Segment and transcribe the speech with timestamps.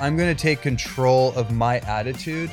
[0.00, 2.50] I'm going to take control of my attitude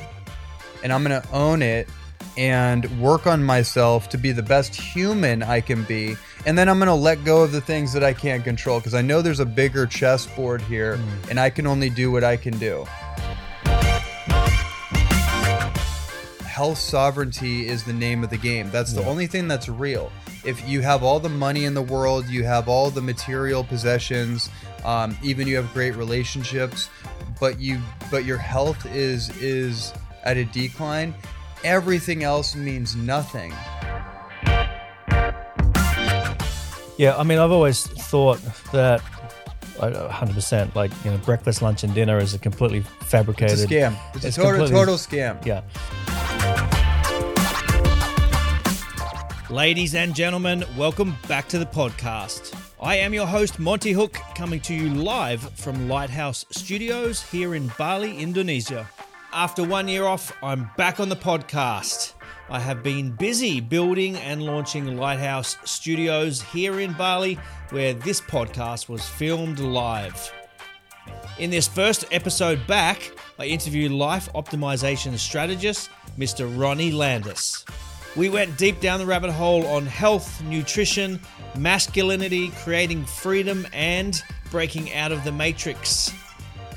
[0.82, 1.88] and I'm going to own it
[2.36, 6.16] and work on myself to be the best human I can be.
[6.46, 8.94] And then I'm going to let go of the things that I can't control because
[8.94, 11.30] I know there's a bigger chessboard here Mm.
[11.30, 12.86] and I can only do what I can do.
[16.44, 18.68] Health sovereignty is the name of the game.
[18.70, 19.08] That's the Yeah.
[19.08, 20.10] only thing that's real.
[20.44, 24.48] If you have all the money in the world, you have all the material possessions,
[24.84, 26.88] um, even you have great relationships,
[27.40, 29.92] but you but your health is is
[30.24, 31.14] at a decline,
[31.64, 33.52] everything else means nothing.
[36.98, 38.40] Yeah, I mean, I've always thought
[38.72, 39.00] that
[39.78, 43.60] uh, 100%, like, you know, breakfast, lunch, and dinner is a completely fabricated.
[43.60, 43.96] It's a scam.
[44.14, 45.44] It's, It's a total total scam.
[45.46, 45.62] Yeah.
[49.50, 52.54] Ladies and gentlemen, welcome back to the podcast.
[52.82, 57.72] I am your host, Monty Hook, coming to you live from Lighthouse Studios here in
[57.78, 58.86] Bali, Indonesia.
[59.32, 62.12] After one year off, I'm back on the podcast.
[62.50, 67.38] I have been busy building and launching Lighthouse Studios here in Bali,
[67.70, 70.30] where this podcast was filmed live.
[71.38, 76.46] In this first episode back, I interview life optimization strategist, Mr.
[76.60, 77.64] Ronnie Landis.
[78.18, 81.20] We went deep down the rabbit hole on health, nutrition,
[81.56, 86.12] masculinity, creating freedom, and breaking out of the matrix.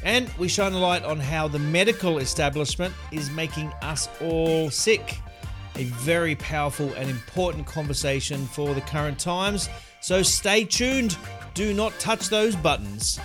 [0.03, 5.17] And we shine a light on how the medical establishment is making us all sick.
[5.77, 9.67] A very powerful and important conversation for the current times.
[9.99, 11.17] So stay tuned.
[11.55, 13.19] Do not touch those buttons.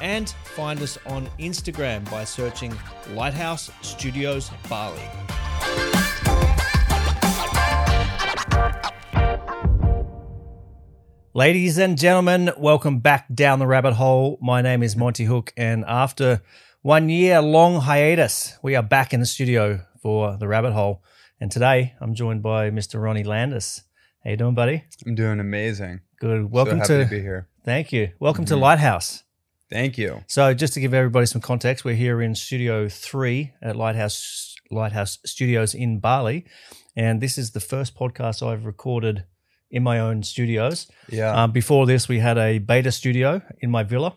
[0.00, 2.74] and find us on Instagram by searching
[3.10, 5.02] Lighthouse Studios Bali.
[11.34, 14.38] Ladies and gentlemen, welcome back down the rabbit hole.
[14.42, 16.42] My name is Monty Hook, and after
[16.82, 21.02] one year long hiatus, we are back in the studio for the rabbit hole.
[21.42, 23.02] And today I'm joined by Mr.
[23.02, 23.82] Ronnie Landis.
[24.22, 24.84] How you doing, buddy?
[25.04, 26.02] I'm doing amazing.
[26.20, 26.48] Good.
[26.52, 27.48] Welcome so happy to, to, be here.
[27.64, 28.12] thank you.
[28.20, 29.24] Welcome to Lighthouse.
[29.68, 30.22] Thank you.
[30.28, 35.18] So, just to give everybody some context, we're here in Studio Three at Lighthouse Lighthouse
[35.26, 36.46] Studios in Bali,
[36.94, 39.24] and this is the first podcast I've recorded
[39.68, 40.88] in my own studios.
[41.08, 41.42] Yeah.
[41.42, 44.14] Um, before this, we had a beta studio in my villa,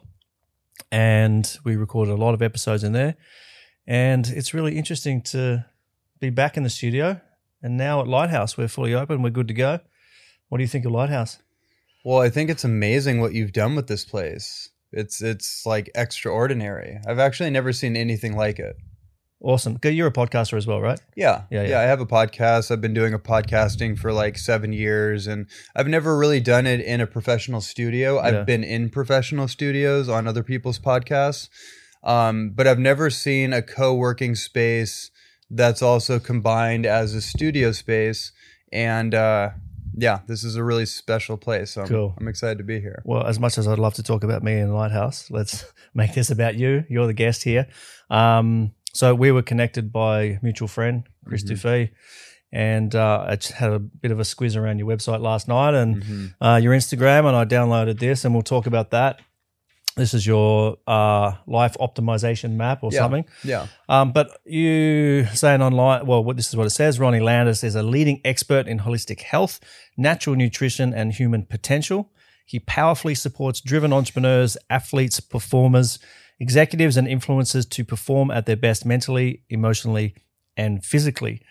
[0.92, 3.16] and we recorded a lot of episodes in there.
[3.88, 5.66] And it's really interesting to
[6.20, 7.22] be back in the studio.
[7.62, 9.22] And now at Lighthouse, we're fully open.
[9.22, 9.80] We're good to go.
[10.50, 11.40] What do you think of Lighthouse?
[12.04, 14.70] Well, I think it's amazing what you've done with this place.
[14.92, 17.00] It's it's like extraordinary.
[17.08, 18.76] I've actually never seen anything like it.
[19.42, 19.78] Awesome.
[19.78, 19.96] Good.
[19.96, 21.00] You're a podcaster as well, right?
[21.16, 21.80] Yeah, Yeah, yeah, yeah.
[21.80, 22.72] I have a podcast.
[22.72, 26.80] I've been doing a podcasting for like seven years, and I've never really done it
[26.80, 28.20] in a professional studio.
[28.20, 31.50] I've been in professional studios on other people's podcasts,
[32.04, 35.12] um, but I've never seen a co-working space
[35.50, 38.32] that's also combined as a studio space.
[38.72, 39.50] And uh,
[39.98, 41.72] yeah, this is a really special place.
[41.72, 42.14] So I'm, Cool.
[42.20, 43.02] I'm excited to be here.
[43.06, 46.30] Well, as much as I'd love to talk about me and Lighthouse, let's make this
[46.30, 46.84] about you.
[46.90, 47.68] You're the guest here.
[48.10, 51.44] Um, so we were connected by mutual friend, Chris.
[51.44, 51.92] Dufay,
[52.54, 55.74] and uh, I just had a bit of a squiz around your website last night
[55.74, 56.34] and Mhm.
[56.40, 59.20] uh, your Instagram, and I downloaded this, and we'll talk about that.
[59.96, 63.00] This is your uh, life optimization map or Yeah.
[63.00, 63.26] something.
[63.46, 67.00] Yeah, Um, but you saying online, well, what this is what it says.
[67.00, 69.60] Ronnie Landis is a leading expert in holistic health,
[69.96, 72.12] natural nutrition, and human potential.
[72.46, 75.98] He powerfully supports driven entrepreneurs, athletes, performers,
[76.42, 80.14] executives, and influencers to perform at their best mentally, emotionally,
[80.58, 81.42] and physically.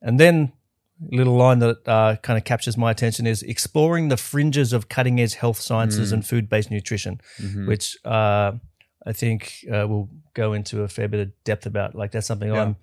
[0.00, 0.52] and then
[1.00, 5.20] little line that uh, kind of captures my attention is exploring the fringes of cutting
[5.20, 7.20] edge health sciences and food based nutrition,
[7.66, 8.52] which uh,
[9.06, 11.94] I think uh, we'll go into a fair bit of depth about.
[11.94, 12.62] Like that's something Yeah.
[12.62, 12.76] I'm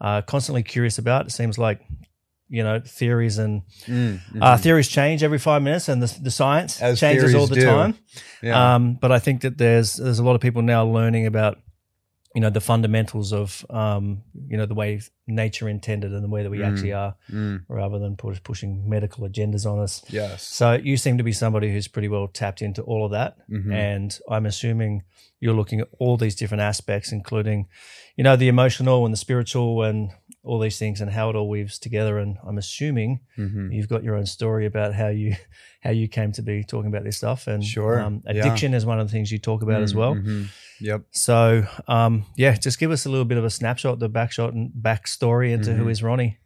[0.00, 1.26] uh, constantly curious about.
[1.26, 1.80] It seems like
[2.48, 6.82] you know theories and Mm, uh, theories change every five minutes, and the, the science
[6.82, 7.64] As changes all the do.
[7.64, 7.94] time.
[8.42, 8.74] yeah.
[8.74, 11.58] Um, but I think that there's there's a lot of people now learning about
[12.34, 16.42] you know the fundamentals of um, you know the way nature intended and the way
[16.42, 20.02] that we actually are, Mm, rather than push, pushing medical agendas on us.
[20.10, 20.42] yes.
[20.42, 23.72] So you seem to be somebody who's pretty well tapped into all of that, Mhm.
[23.72, 25.02] and I'm assuming
[25.40, 27.68] you're looking at all these different aspects, including
[28.16, 30.10] you know the emotional and the spiritual and
[30.44, 32.18] all these things and how it all weaves together.
[32.18, 33.72] And I'm assuming Mhm.
[33.72, 35.36] you've got your own story about how you
[35.80, 38.30] how you came to be talking about this stuff and Sure, um, yeah.
[38.32, 40.14] addiction is one of the things you talk about as well.
[40.82, 41.02] Yep.
[41.12, 44.70] so um, yeah just give us a little bit of a snapshot the backshot and
[44.78, 45.90] backstory into who Mhm.
[45.92, 46.38] is ronnie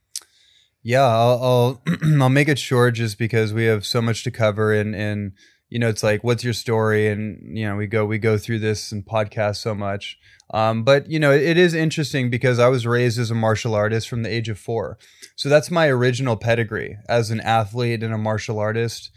[0.83, 1.83] Yeah, I'll I'll,
[2.23, 5.33] I'll make it short just because we have so much to cover and and
[5.69, 8.61] you know it's like what's your story and you know we go we go through
[8.61, 10.17] this and podcast so much.
[10.55, 14.09] Um, but you know it is interesting because I was raised as a martial artist
[14.09, 14.97] from the age of four,
[15.35, 19.11] so that's my original pedigree as an athlete and a martial artist.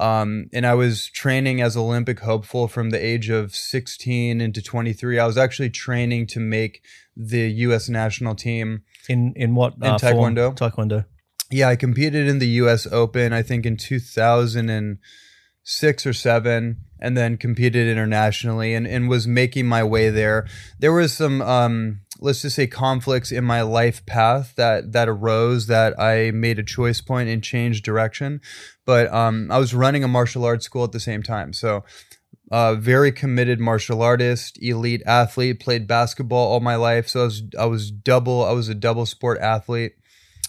[0.00, 5.18] Um, and I was training as Olympic hopeful from the age of 16 into 23.
[5.18, 6.82] I was actually training to make
[7.16, 7.88] the U.S.
[7.88, 8.82] national team.
[9.08, 10.34] in in what In uh, form?
[10.34, 10.56] Taekwondo?
[10.56, 11.04] taekwondo
[11.50, 12.86] Yeah, I competed in the U.S.
[12.90, 13.32] Open.
[13.32, 19.82] I think in 2006 or seven, and then competed internationally, and, and was making my
[19.82, 20.46] way there.
[20.78, 25.66] There was some, um, let's just say, conflicts in my life path that that arose
[25.66, 28.40] that I made a choice point and changed direction.
[28.84, 31.84] But um, I was running a martial arts school at the same time, so.
[32.50, 35.58] Uh, very committed martial artist, elite athlete.
[35.58, 38.44] Played basketball all my life, so I was I was double.
[38.44, 39.94] I was a double sport athlete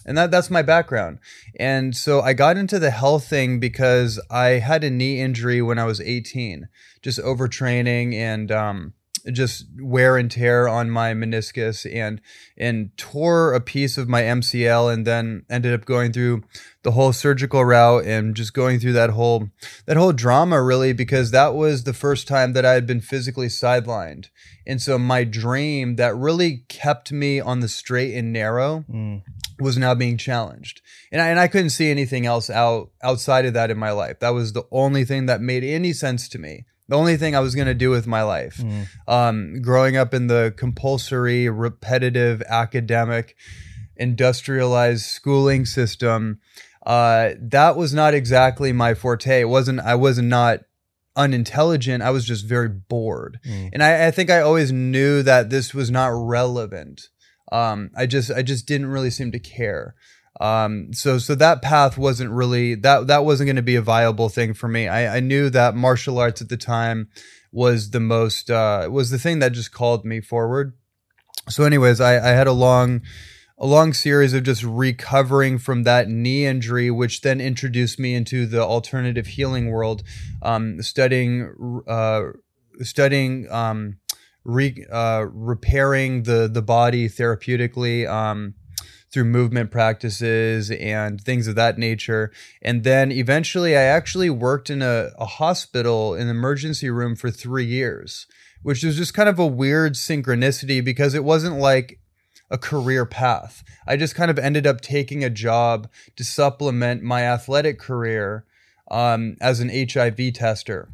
[0.06, 1.18] and that that's my background.
[1.58, 5.78] And so I got into the health thing because I had a knee injury when
[5.78, 6.68] I was 18,
[7.02, 8.94] just overtraining and um,
[9.32, 12.20] just wear and tear on my meniscus and
[12.56, 16.42] and tore a piece of my MCL and then ended up going through
[16.82, 19.48] the whole surgical route and just going through that whole
[19.86, 23.46] that whole drama really because that was the first time that I had been physically
[23.48, 24.28] sidelined.
[24.66, 29.22] And so my dream that really kept me on the straight and narrow Mm.
[29.60, 30.80] was now being challenged.
[31.12, 34.18] And I, and I couldn't see anything else out outside of that in my life.
[34.20, 36.64] That was the only thing that made any sense to me.
[36.88, 38.58] The only thing I was going to do with my life.
[38.58, 38.86] Mm.
[39.08, 43.36] Um, growing up in the compulsory, repetitive, academic,
[43.96, 46.40] industrialized schooling system,
[46.84, 49.40] uh, that was not exactly my forte.
[49.40, 49.80] It wasn't.
[49.80, 50.60] I was not
[51.16, 52.02] unintelligent.
[52.02, 53.38] I was just very bored.
[53.46, 53.70] Mm.
[53.72, 57.08] And I, I think I always knew that this was not relevant.
[57.52, 59.94] Um, I just I just didn't really seem to care.
[60.40, 64.28] Um, so so that path wasn't really that that wasn't going to be a viable
[64.28, 64.88] thing for me.
[64.88, 67.08] I, I knew that martial arts at the time
[67.52, 70.74] was the most uh, was the thing that just called me forward.
[71.48, 73.02] So, anyways, I, I had a long
[73.58, 78.46] a long series of just recovering from that knee injury, which then introduced me into
[78.46, 80.02] the alternative healing world,
[80.42, 82.22] um, studying uh,
[82.80, 83.98] studying um,
[84.44, 88.54] re, uh, repairing the the body therapeutically um,
[89.14, 92.32] through movement practices and things of that nature.
[92.60, 97.30] And then eventually, I actually worked in a, a hospital in the emergency room for
[97.30, 98.26] three years,
[98.64, 102.00] which was just kind of a weird synchronicity because it wasn't like
[102.50, 103.62] a career path.
[103.86, 108.44] I just kind of ended up taking a job to supplement my athletic career
[108.90, 110.88] um, as an HIV tester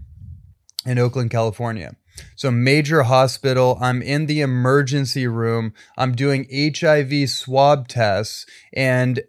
[0.84, 1.96] in Oakland, California.
[2.36, 3.78] So, major hospital.
[3.80, 5.72] I'm in the emergency room.
[5.96, 9.20] I'm doing HIV swab tests, and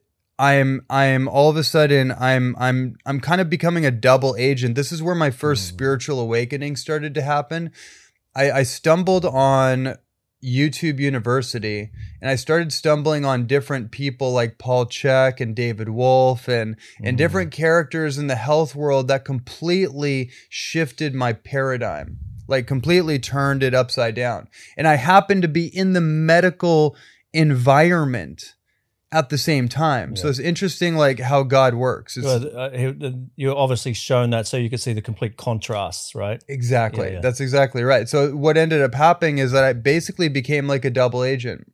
[0.42, 4.74] I'm I'm all of a sudden I'm I'm I'm kind of becoming a double agent.
[4.74, 5.68] This is where my first mm.
[5.68, 7.72] spiritual awakening started to happen.
[8.36, 9.98] I, I stumbled on
[10.44, 16.48] YouTube University and I started stumbling on different people like Paul Chek and David Wolfe
[16.48, 17.58] and and different mm.
[17.58, 22.18] characters in the health world that completely shifted my paradigm.
[22.52, 24.48] Like completely turned it upside down.
[24.78, 26.96] And I happened to be in the medical
[27.34, 28.56] environment
[29.12, 30.16] at the same time.
[30.16, 32.18] So it's interesting like how God works.
[32.22, 32.70] Well, uh,
[33.36, 36.42] you're obviously shown that so you could see the complete contrasts, right?
[36.48, 37.08] Exactly.
[37.08, 37.20] Yeah, yeah.
[37.20, 38.08] That's exactly right.
[38.08, 41.72] So what ended up happening is that I basically became like a double agent.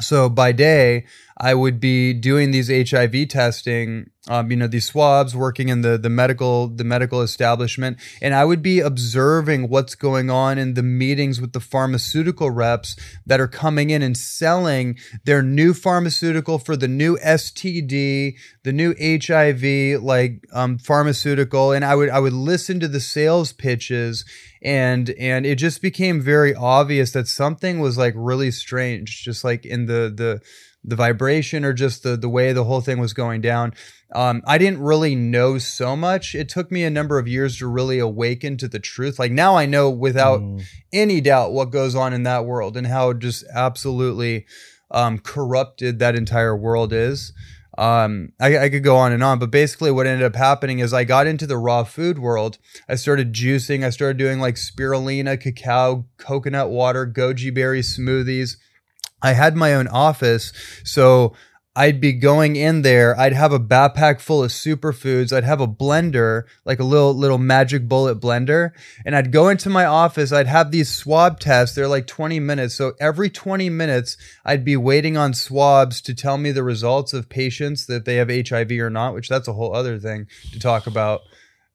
[0.00, 1.04] So by day
[1.38, 5.98] i would be doing these hiv testing um, you know these swabs working in the
[5.98, 10.82] the medical the medical establishment and i would be observing what's going on in the
[10.82, 12.96] meetings with the pharmaceutical reps
[13.26, 18.34] that are coming in and selling their new pharmaceutical for the new std
[18.64, 21.72] the new hiv like um, pharmaceutical.
[21.72, 24.24] And i would i would listen to the sales pitches
[24.64, 29.66] and and it just became very obvious that something was like really strange just like
[29.66, 30.40] in the the
[30.86, 33.72] the vibration or just the the way the whole thing was going down.
[34.14, 36.34] Um, i didn't really know so much.
[36.34, 39.18] It took me a number of years to really awaken to the truth.
[39.18, 40.62] Like now i know without Mm.
[40.92, 44.46] any doubt what goes on in that world and how just absolutely
[44.90, 47.32] um, corrupted that entire world is
[47.76, 50.92] um, I, I could go on and on, but basically, what ended up happening is
[50.92, 52.58] I got into the raw food world.
[52.88, 53.84] I started juicing.
[53.84, 58.56] I started doing like spirulina, cacao, coconut water, goji berry smoothies.
[59.22, 60.52] I had my own office,
[60.84, 61.34] so
[61.76, 63.18] I'd be going in there.
[63.18, 65.32] I'd have a backpack full of superfoods.
[65.32, 68.70] I'd have a blender, like a little little magic bullet blender,
[69.04, 70.30] and I'd go into my office.
[70.30, 71.74] I'd have these swab tests.
[71.74, 72.74] They're like 20 minutes.
[72.74, 77.28] So every 20 minutes, I'd be waiting on swabs to tell me the results of
[77.28, 80.86] patients that they have HIV or not, which that's a whole other thing to talk
[80.86, 81.22] about,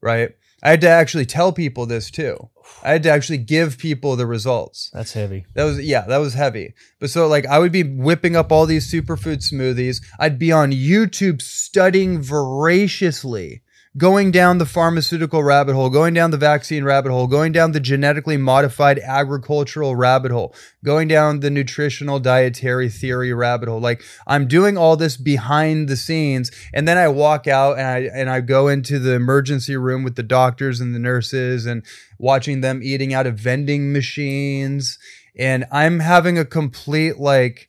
[0.00, 0.30] right?
[0.62, 2.50] I had to actually tell people this too.
[2.82, 4.90] I had to actually give people the results.
[4.92, 5.46] That's heavy.
[5.54, 6.74] That was yeah, that was heavy.
[6.98, 10.02] But so like I would be whipping up all these superfood smoothies.
[10.18, 13.62] I'd be on YouTube studying voraciously,
[13.96, 17.80] going down the pharmaceutical rabbit hole, going down the vaccine rabbit hole, going down the
[17.80, 20.54] genetically modified agricultural rabbit hole,
[20.84, 23.80] going down the nutritional dietary theory rabbit hole.
[23.80, 27.98] Like I'm doing all this behind the scenes and then I walk out and I
[28.14, 31.84] and I go into the emergency room with the doctors and the nurses and
[32.18, 34.98] watching them eating out of vending machines
[35.36, 37.68] and I'm having a complete like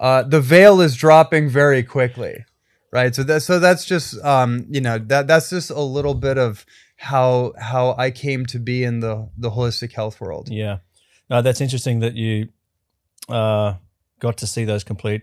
[0.00, 2.44] uh, the veil is dropping very quickly,
[2.94, 3.14] right?
[3.14, 6.64] So that so that's just um, you know that that's just a little bit of
[6.96, 10.48] how how I came to be in the the holistic health world.
[10.50, 10.78] Yeah.
[11.28, 12.48] No, that's interesting that you
[13.28, 13.74] uh,
[14.20, 15.22] got to see those complete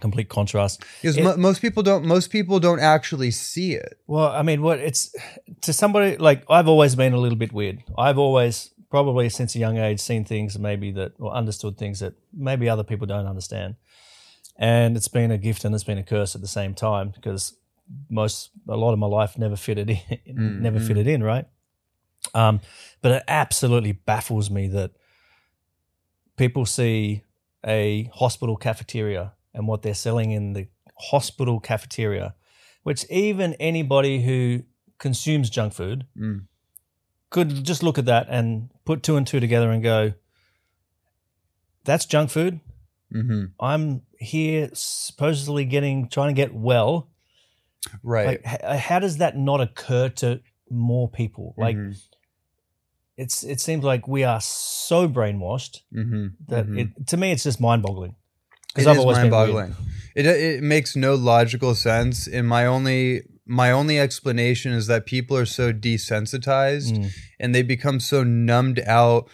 [0.00, 0.78] complete contrasts.
[1.00, 3.98] Because It- mo- most people don't most people don't actually see it.
[4.06, 5.14] Well, I mean, what it's
[5.62, 7.82] to somebody like I've always been a little bit weird.
[7.96, 12.12] I've always probably since a young age seen things maybe that or understood things that
[12.34, 13.76] maybe other people don't understand.
[14.56, 17.56] And it's been a gift and it's been a curse at the same time because
[18.08, 19.98] most a lot of my life never fitted in
[20.62, 20.86] never Mhm.
[20.86, 21.46] fitted in, right?
[22.34, 22.60] Um,
[23.00, 24.92] but it absolutely baffles me that
[26.36, 27.22] people see
[27.66, 30.68] a hospital cafeteria and what they're selling in the
[31.10, 32.34] hospital cafeteria,
[32.82, 34.62] which even anybody who
[34.98, 36.46] consumes junk food Mm.
[37.30, 40.12] could just look at that and put two and two together and go,
[41.84, 42.60] that's junk food.
[43.10, 47.08] hmm I'm here supposedly getting, trying to get well.
[48.02, 48.26] Right.
[48.26, 51.54] Like, h- how does that not occur to more people?
[51.58, 52.00] Like, Mhm.
[53.16, 56.32] it's, it seems like we are so brainwashed Mhm.
[56.48, 56.78] that Mhm.
[56.98, 58.14] it, to me, it's just mind boggling.
[58.76, 59.74] It I've is always mind-boggling.
[60.14, 62.26] It it makes no logical sense.
[62.26, 67.10] And my only my only explanation is that people are so desensitized Mm.
[67.40, 69.28] and they become so numbed out,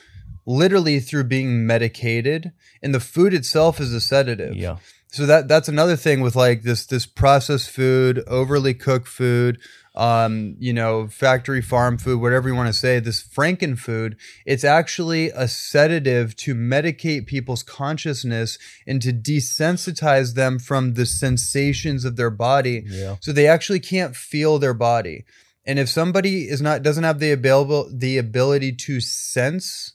[0.49, 2.51] literally through being medicated.
[2.83, 4.57] And the food itself is a sedative.
[4.57, 4.79] Yeah.
[5.11, 9.59] So that that's another thing with like this this processed food, overly cooked food,
[9.95, 13.01] um, you know, factory farm food, whatever you want to say.
[13.01, 20.59] This Franken food, it's actually a sedative to medicate people's consciousness and to desensitize them
[20.59, 23.17] from the sensations of their body, Yeah.
[23.21, 25.25] so they actually can't feel their body.
[25.65, 29.95] And if somebody is not doesn't have the available the ability to sense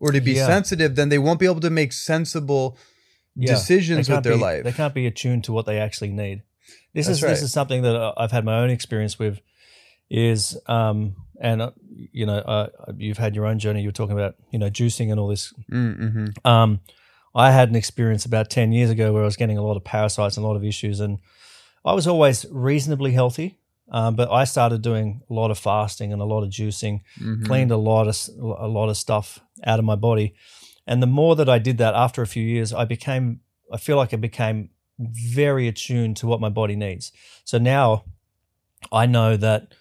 [0.00, 0.46] or to be Yeah.
[0.46, 2.76] sensitive, then they won't be able to make sensible
[3.36, 3.52] Yeah.
[3.54, 4.64] decisions with their be- life.
[4.64, 6.42] They can't be attuned to what they actually need.
[6.94, 7.30] This That's is right.
[7.30, 9.40] this is something that I've had my own experience with.
[10.12, 11.70] Is um and uh,
[12.12, 12.66] you know uh,
[12.96, 13.80] you've had your own journey.
[13.82, 15.54] You were talking about you know juicing and all this.
[15.70, 16.26] Mm-hmm.
[16.44, 16.80] Um,
[17.32, 19.84] I had an experience about ten years ago where I was getting a lot of
[19.84, 21.18] parasites and a lot of issues, and
[21.84, 23.58] I was always reasonably healthy.
[23.92, 27.44] Um, but I started doing a lot of fasting and a lot of juicing, Mm-hmm.
[27.46, 28.16] cleaned a lot of
[28.58, 30.34] a lot of stuff out of my body,
[30.86, 33.40] and the more that I did that, after a few years, I became
[33.72, 37.12] I feel like I became very attuned to what my body needs.
[37.44, 38.04] So now
[38.92, 39.74] I know that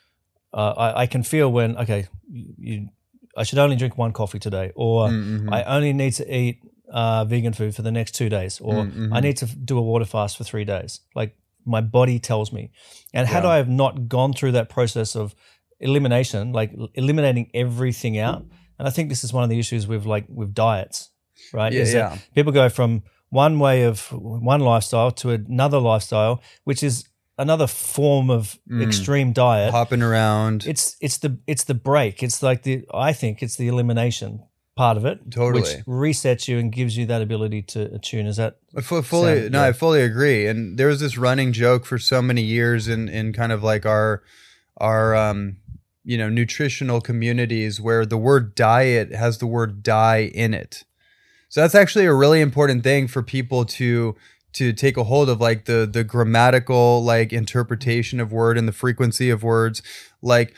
[0.54, 2.90] uh, I, I can feel when okay, you,
[3.36, 5.54] I should only drink one coffee today, or Mm-hmm.
[5.54, 8.94] I only need to eat uh, vegan food for the next two days, or Mm,
[8.94, 9.16] mhm.
[9.16, 11.02] I need to do a water fast for three days.
[11.16, 12.72] Like my body tells me.
[13.14, 13.50] And had Yeah.
[13.50, 15.36] I have not gone through that process of
[15.80, 18.46] elimination, like eliminating everything out,
[18.80, 21.10] and I think this is one of the issues with like with diets,
[21.54, 21.72] right?
[21.72, 22.18] Yeah, is yeah.
[22.34, 27.04] people go from one way of one lifestyle to another lifestyle, which is
[27.38, 28.84] another form of Mm.
[28.88, 29.72] extreme diet.
[29.72, 30.66] Hopping around.
[30.66, 32.24] It's it's the it's the break.
[32.24, 34.44] It's like the I think it's the elimination
[34.76, 35.62] part of it, Totally.
[35.62, 38.26] which resets you and gives you that ability to attune.
[38.28, 39.68] Is that I fu- fully Sound- no, yeah.
[39.70, 40.48] I fully agree.
[40.48, 43.86] And there was this running joke for so many years in in kind of like
[43.86, 44.24] our
[44.78, 45.58] our um
[46.10, 50.84] you know nutritional communities where the word diet has the word die in it.
[51.50, 54.16] So that's actually a really important thing for people to
[54.54, 58.72] to take a hold of like the the grammatical like interpretation of word and the
[58.72, 59.84] frequency of words.
[60.20, 60.56] Like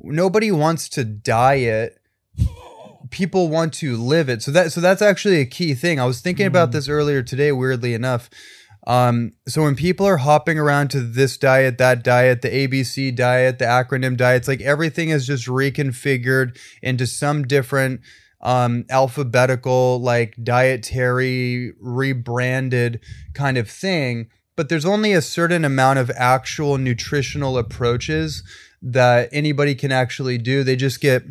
[0.00, 2.00] nobody wants to diet.
[3.10, 4.40] People want to live it.
[4.40, 6.00] So that so that's actually a key thing.
[6.00, 6.72] I was thinking about mm.
[6.72, 8.30] this earlier today weirdly enough
[8.86, 13.58] um, so when people are hopping around to this diet that diet the abc diet
[13.58, 18.00] the acronym diets like everything is just reconfigured into some different
[18.44, 23.00] um, alphabetical like dietary rebranded
[23.32, 24.28] kind of thing.
[24.54, 28.44] But there's only a certain amount of actual nutritional approaches
[28.82, 30.62] that anybody can actually do.
[30.62, 31.24] They just get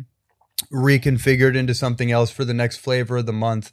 [0.72, 3.70] reconfigured into something else for the next flavor of the month.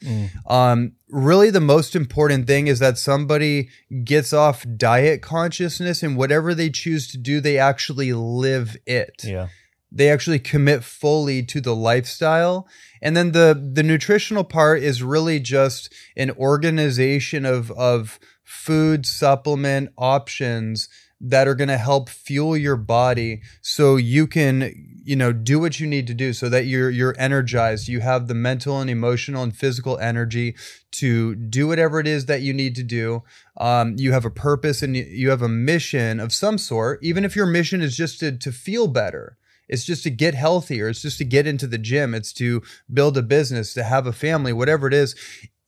[0.47, 3.69] Um, really, the most important thing is that somebody
[4.03, 9.23] gets off diet consciousness and whatever they choose to do, they actually live it.
[9.23, 9.47] yeah?
[9.91, 12.65] They actually commit fully to the lifestyle.
[13.01, 19.89] And then the the nutritional part is really just an organization of of food supplement
[19.97, 20.87] options
[21.19, 24.73] that are going to help fuel your body so you can
[25.03, 27.87] you know do what you need to do so that you're you're energized.
[27.87, 30.55] You have the mental and emotional and physical energy
[30.93, 33.23] to do whatever it is that you need to do.
[33.57, 36.99] Um, you have a purpose and you- have a mission of some sort.
[37.01, 39.37] Even if your mission is just to, to feel better
[39.69, 43.17] it's just to get healthier it's just to get into the gym it's to build
[43.17, 45.15] a business to have a family whatever it is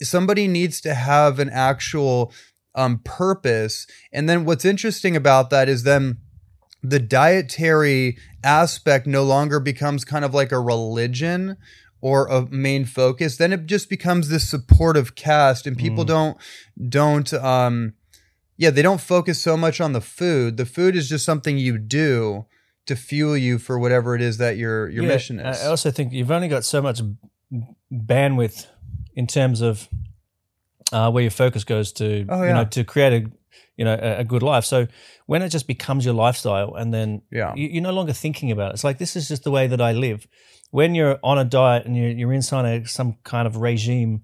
[0.01, 2.33] somebody needs to have an actual
[2.75, 3.87] um, purpose.
[4.11, 6.17] And then what's interesting about that is then
[6.83, 11.57] the dietary aspect no longer becomes kind of like a religion
[12.01, 13.37] or a main focus.
[13.37, 16.37] Then it just becomes this supportive cast, and people don't
[16.89, 17.93] don't um
[18.57, 20.57] yeah they don't focus so much on the food.
[20.57, 22.45] The food is just something you do
[22.85, 25.61] to fuel you for whatever it is that your your Yeah, mission is.
[25.63, 27.01] I also think you've only got so much
[27.91, 28.67] bandwidth
[29.15, 29.87] in terms of
[30.91, 33.31] uh, where your focus goes to, Oh, you know, to create a,
[33.77, 34.65] you know, a, a good life.
[34.65, 34.87] So
[35.25, 37.53] when it just becomes your lifestyle, and then Yeah.
[37.55, 38.73] you, you're no longer thinking about it.
[38.75, 40.27] It's like this is just the way that I live.
[40.71, 44.23] When you're on a diet and you're, you're inside a, some kind of regime,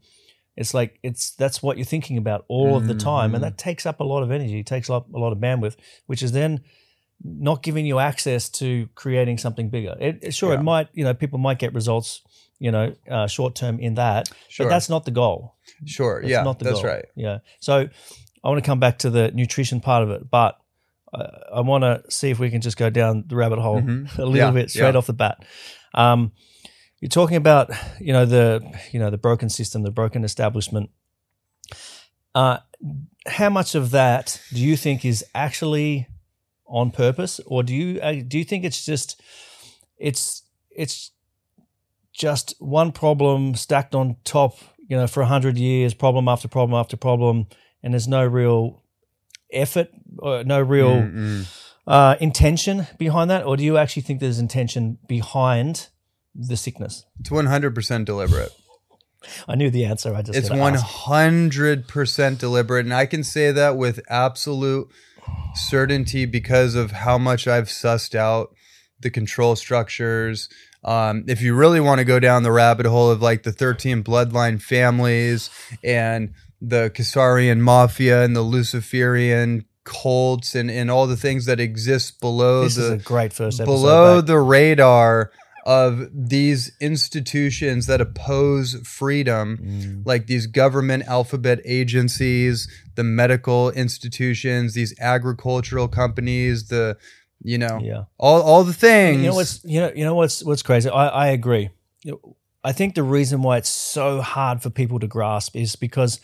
[0.56, 3.86] it's like it's that's what you're thinking about all of the time, and that takes
[3.86, 6.62] up a lot of energy, takes up a lot of bandwidth, which is then
[7.24, 9.96] not giving you access to creating something bigger.
[10.00, 10.60] It- sure, Yeah.
[10.60, 12.22] it might, you know, people might get results,
[12.60, 14.66] you know, uh, short term in that, Sure.
[14.66, 15.56] but that's not the goal.
[15.86, 16.92] sure, That's yeah, not the that's goal.
[16.92, 17.06] right.
[17.16, 17.40] Yeah.
[17.60, 17.88] So
[18.44, 20.58] I want to come back to the nutrition part of it, but
[21.14, 24.18] uh, I want to see if we can just go down the rabbit hole Mhm.
[24.18, 24.98] a little Yeah, bit straight yeah.
[24.98, 25.44] off the bat.
[25.94, 26.32] Um,
[27.00, 30.90] you're talking about, you know, the you know the broken system, the broken establishment.
[32.36, 32.58] Uh,
[33.28, 36.08] how much of that do you think is actually
[36.68, 39.22] on purpose, or do you uh, do you think it's just
[39.98, 41.12] it's it's
[42.14, 46.78] just one problem stacked on top, you know, for a hundred years, problem after problem
[46.80, 47.48] after problem,
[47.84, 48.84] and there's no real
[49.52, 49.90] effort
[50.20, 51.70] or no real Mm-mm.
[51.88, 55.90] uh, intention behind that, or do you actually think there's intention behind
[56.36, 57.06] the sickness?
[57.20, 58.52] It's one hundred percent deliberate.
[59.48, 60.16] I knew the answer.
[60.16, 60.84] I just It's ask.
[60.84, 64.88] hundred percent deliberate, and I can say that with absolute
[65.56, 68.56] certainty because of how much I've sussed out
[69.00, 70.50] the control structures.
[70.84, 74.04] Um, if you really want to go down the rabbit hole of like the thirteen
[74.04, 75.50] bloodline families
[75.84, 82.20] and the Khazarian mafia and the Luciferian cults and, and all the things that exist
[82.20, 83.72] below This the great first episode.
[83.72, 85.32] below the radar
[85.66, 90.06] of these institutions that oppose freedom, Mm.
[90.06, 96.98] like these government alphabet agencies, the medical institutions, these agricultural companies, the
[97.42, 98.04] you know yeah.
[98.18, 99.22] all all the things.
[99.22, 100.90] You know what's you know you know what's what's crazy.
[100.90, 101.70] I, I agree.
[102.64, 106.20] I think the reason why it's so hard for people to grasp is because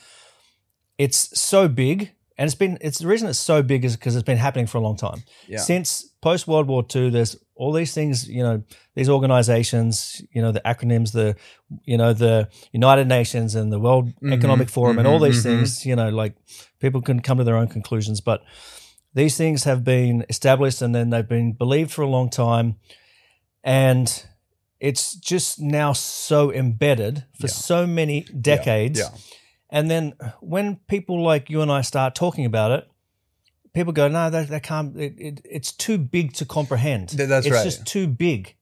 [0.97, 4.25] it's so big, and it's been it's the reason it's so big is because it's
[4.25, 5.23] been happening for a long time.
[5.47, 5.59] Yeah.
[5.59, 8.27] Since post World War II, there's all these things.
[8.27, 8.63] You know,
[8.95, 10.21] these organizations.
[10.31, 11.35] You know, the acronyms, the
[11.85, 15.39] you know the United Nations and the World Mhm, Economic Forum, and all mhm, these
[15.39, 15.43] mhm.
[15.43, 15.85] things.
[15.85, 16.35] You know, like
[16.79, 18.41] people can come to their own conclusions, but
[19.13, 22.75] these things have been established and then they've been believed for a long time
[23.63, 24.25] and
[24.81, 27.53] it's just now so embedded for Yeah.
[27.53, 29.09] so many decades yeah.
[29.75, 32.87] And then when people like you and I start talking about it,
[33.73, 37.09] people go, no, that, that can't, it, it, it's too big to comprehend.
[37.09, 37.63] Th- that's it's right.
[37.65, 38.55] just too big.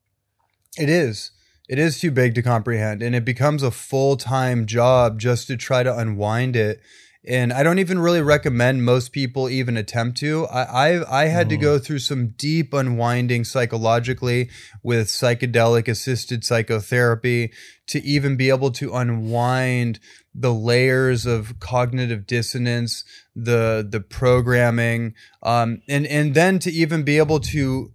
[0.76, 1.30] It is.
[1.69, 5.56] It is too big to comprehend, and it becomes a full time job just to
[5.56, 6.82] try to unwind it.
[7.26, 10.45] And I don't even really recommend most people even attempt to.
[10.47, 11.84] I I, I had to go mm.
[11.84, 14.49] through some deep unwinding psychologically
[14.82, 17.54] with psychedelic assisted psychotherapy
[17.88, 20.02] to even be able to unwind
[20.35, 23.03] the layers of cognitive dissonance,
[23.35, 27.91] the the programming, um, and and then to even be able to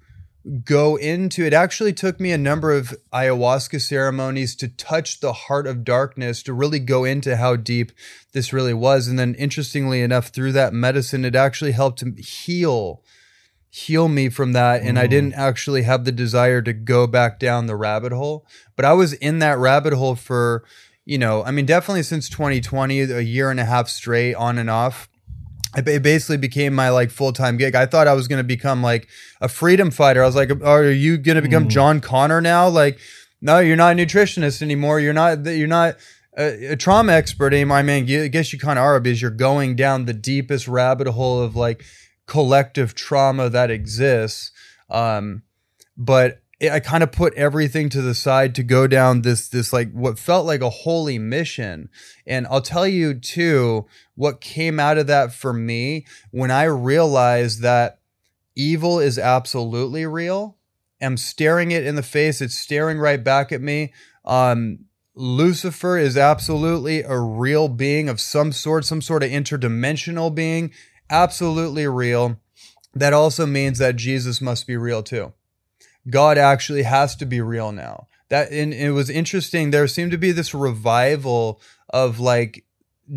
[0.64, 5.66] go into it actually took me a number of ayahuasca ceremonies to touch the heart
[5.66, 7.92] of darkness to really go into how deep
[8.32, 9.08] this really was.
[9.08, 13.02] And then interestingly enough through that medicine it actually helped heal
[13.70, 14.80] heal me from that.
[14.80, 18.46] And I didn't actually have the desire to go back down the rabbit hole
[18.76, 20.64] but I was in that rabbit hole for
[21.08, 24.68] you know I mean definitely since 2020 a year and a half straight on and
[24.68, 25.08] off
[25.76, 27.74] it basically became my like full-time gig.
[27.74, 29.06] I thought I was going to become like
[29.40, 30.22] a freedom fighter.
[30.22, 32.98] I was like, "Are you going to become John Connor now?" Like,
[33.42, 34.98] no, you're not a nutritionist anymore.
[34.98, 35.96] You're not you're not
[36.38, 37.76] a, a trauma expert anymore.
[37.76, 41.06] I mean, I guess you kind of are because you're going down the deepest rabbit
[41.08, 41.84] hole of like
[42.26, 44.52] collective trauma that exists.
[44.88, 45.42] Um,
[45.98, 49.92] but I kind of put everything to the side to go down this this like
[49.92, 51.88] what felt like a holy mission.
[52.26, 57.62] And I'll tell you too what came out of that for me when I realized
[57.62, 58.00] that
[58.56, 60.56] evil is absolutely real.
[61.00, 62.40] I'm staring it in the face.
[62.40, 63.92] It's staring right back at me.
[64.24, 64.80] Um,
[65.14, 70.72] Lucifer is absolutely a real being of some sort, some sort of interdimensional being,
[71.08, 72.40] absolutely real.
[72.94, 75.32] That also means that Jesus must be real too.
[76.10, 78.08] God actually has to be real now.
[78.30, 79.70] That and it was interesting.
[79.70, 82.64] There seemed to be this revival of like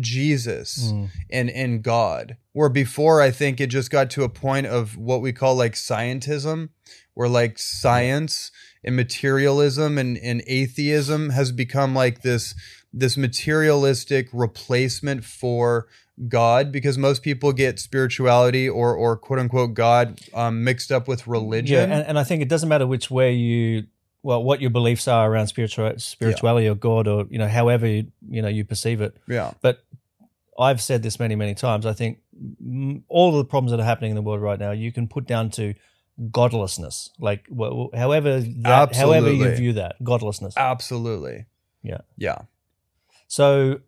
[0.00, 1.10] Jesus Mm.
[1.30, 2.36] and and God.
[2.52, 5.74] Where before I think it just got to a point of what we call like
[5.74, 6.70] scientism,
[7.14, 8.50] where like science
[8.84, 12.54] and materialism and, and atheism has become like this
[12.92, 15.86] this materialistic replacement for
[16.28, 21.26] God because most people get spirituality or or quote unquote God um, mixed up with
[21.26, 21.88] religion.
[21.90, 23.84] Yeah, and, and I think it doesn't matter which way you,
[24.22, 28.12] well, what your beliefs are around spiritual, spirituality or God or, you know, however, you,
[28.28, 29.16] you know, you perceive it.
[29.26, 29.52] yeah.
[29.62, 29.82] But
[30.58, 31.86] I've said this many, many times.
[31.86, 32.18] I think
[33.08, 35.26] all of the problems that are happening in the world right now, you can put
[35.26, 35.74] down to
[36.30, 37.10] godlessness.
[37.18, 40.54] Like, wh- however, that, however you view that, godlessness.
[40.56, 41.46] Absolutely.
[41.82, 42.02] Yeah.
[42.16, 42.42] Yeah.
[43.32, 43.80] So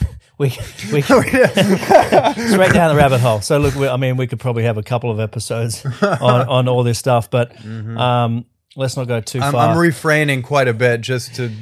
[0.36, 0.52] we
[0.92, 3.40] we straight down the rabbit hole.
[3.40, 6.66] So look, we, I mean, we could probably have a couple of episodes on, on
[6.66, 9.68] all this stuff, but um, let's not go too I'm, far.
[9.68, 11.52] I'm refraining quite a bit just to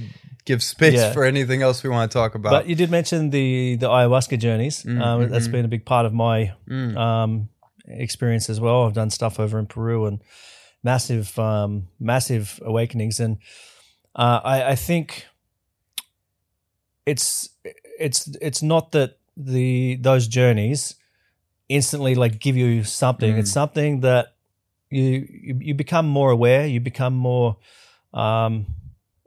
[0.47, 1.13] give space Yeah.
[1.13, 2.51] for anything else we want to talk about.
[2.51, 4.83] but you did mention the the ayahuasca journeys.
[4.83, 5.53] Mm, Um, that's mm-hmm.
[5.53, 6.97] been a big part of my Mm.
[6.97, 7.49] um,
[7.87, 8.87] experience as well.
[8.87, 10.21] I've done stuff over in Peru and
[10.83, 13.37] massive, um, massive awakenings, and
[14.17, 15.27] uh, I, I think
[17.11, 17.27] it's
[17.99, 20.95] it's it's not that the those journeys
[21.69, 23.35] instantly like give you something.
[23.35, 23.39] Mm.
[23.41, 24.25] It's something that
[24.91, 26.67] you, you you become more aware.
[26.67, 27.57] You become more
[28.13, 28.67] um,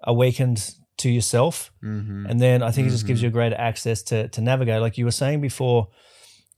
[0.04, 2.30] awakened to yourself Mhm.
[2.30, 3.08] and then I think it just Mm-hmm.
[3.08, 4.82] gives you a greater access to to navigate.
[4.82, 5.88] Like you were saying before,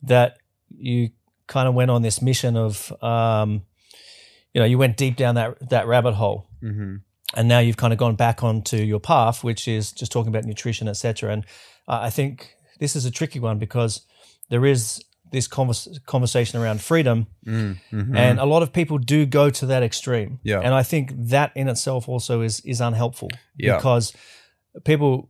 [0.09, 0.37] that
[0.77, 1.09] you
[1.47, 3.49] kind of went on this mission of, um,
[4.53, 7.01] you know, you went deep down that that rabbit hole, Mhm.
[7.33, 10.45] And now you've kind of gone back onto your path, which is just talking about
[10.45, 11.33] nutrition, etc.
[11.33, 11.45] And
[11.87, 14.01] I think this is a tricky one because
[14.49, 18.15] there is this convers- conversation around freedom, Mm, mhm.
[18.15, 20.39] and a lot of people do go to that extreme.
[20.43, 20.59] Yeah.
[20.59, 23.29] And I think that in itself also is is unhelpful.
[23.57, 23.77] Yeah.
[23.77, 24.13] Because
[24.83, 25.29] people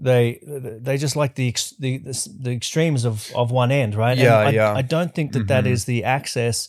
[0.00, 0.40] they
[0.82, 1.98] they just like the ex, the
[2.40, 4.16] the extremes of of one end, right?
[4.18, 4.72] Yeah, I, yeah.
[4.74, 5.70] I don't think that that Mhm.
[5.72, 6.68] is the access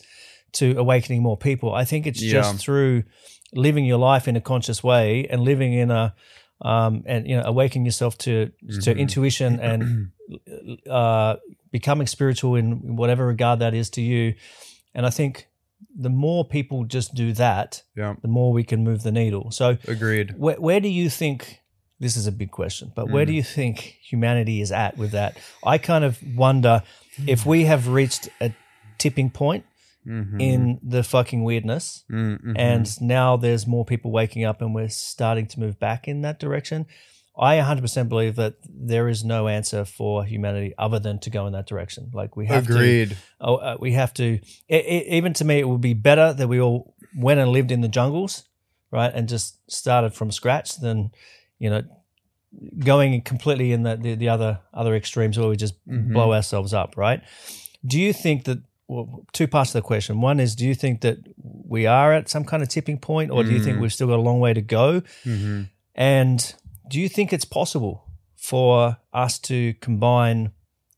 [0.52, 1.74] to awakening more people.
[1.74, 2.32] I think it's Yeah.
[2.42, 3.04] just through
[3.54, 6.14] living your life in a conscious way and living in a
[6.62, 8.50] um and you know awakening yourself to
[8.82, 8.98] to Mhm.
[8.98, 10.10] intuition and
[10.88, 11.36] uh
[11.72, 14.34] becoming spiritual in whatever regard that is to you.
[14.94, 15.46] And I think
[15.96, 18.14] the more people just do that, yeah.
[18.22, 19.50] the more we can move the needle.
[19.52, 20.34] So, Agreed.
[20.36, 21.60] where, where do you think
[22.00, 25.36] this is a big question, but where do you think humanity is at with that?
[25.64, 26.82] I kind of wonder
[27.26, 28.52] if we have reached a
[28.98, 29.64] tipping point
[30.06, 30.40] Mhm.
[30.40, 32.54] in the fucking weirdness, Mm, mhm.
[32.58, 36.38] and now there's more people waking up and we're starting to move back in that
[36.40, 36.86] direction.
[37.38, 41.52] I 100% believe that there is no answer for humanity other than to go in
[41.52, 42.10] that direction.
[42.12, 43.16] Like we have to Agreed.
[43.40, 44.40] oh, uh, we have to.
[44.70, 47.70] i i even to me, it would be better that we all went and lived
[47.70, 48.44] in the jungles,
[48.90, 51.10] right, and just started from scratch than,
[51.58, 51.82] you know,
[52.78, 56.12] going completely in the, the, the other other extremes where we just Mhm.
[56.12, 57.22] blow ourselves up, right?
[57.86, 58.58] Do you think that
[58.90, 60.20] well, two parts of the question.
[60.20, 61.18] One is, do you think that
[61.74, 63.82] we are at some kind of tipping point, or do you think Mm.
[63.82, 65.02] we've still got a long way to go?
[65.24, 65.68] Mhm.
[65.94, 66.54] And
[66.88, 70.50] do you think it's possible for us to combine,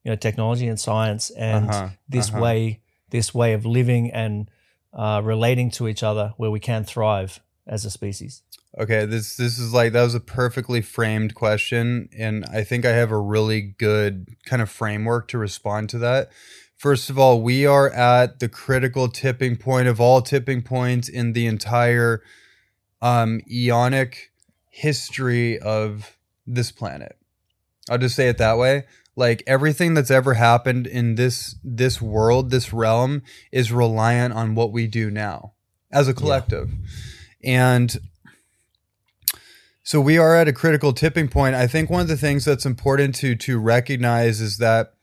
[0.04, 2.40] you know, technology and science and Uh-huh, this uh-huh.
[2.40, 4.50] way, this way of living and
[4.94, 8.42] uh, relating to each other, where we can thrive as a species?
[8.78, 12.92] Okay, this this is like that was a perfectly framed question, and I think I
[12.92, 16.30] have a really good kind of framework to respond to that.
[16.82, 21.32] First of all, we are at the critical tipping point of all tipping points in
[21.32, 22.24] the entire
[23.00, 24.16] um, eonic
[24.68, 27.16] history of this planet.
[27.88, 28.82] I'll just say it that way.
[29.14, 34.72] Like everything that's ever happened in this this world, this realm, is reliant on what
[34.72, 35.52] we do now
[35.92, 36.72] as a collective,
[37.44, 37.96] and
[39.84, 41.54] so we are at a critical tipping point.
[41.54, 44.94] I think one of the things that's important to to recognize is that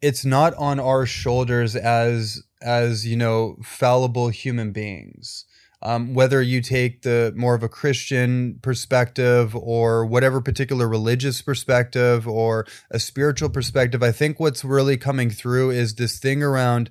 [0.00, 5.44] it's not on our shoulders as as you know fallible human beings.
[5.80, 12.26] Um, whether you take the more of a Christian perspective or whatever particular religious perspective
[12.26, 16.90] or a spiritual perspective, I think what's really coming through is this thing around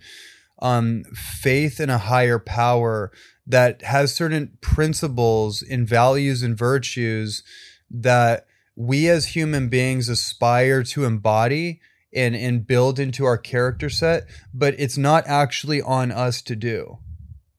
[0.61, 3.11] um, faith in a higher power
[3.45, 7.43] that has certain principles and values and virtues
[7.91, 11.81] that we as human beings aspire to embody
[12.17, 16.97] and, and build into our character set, but it's not actually on us to do.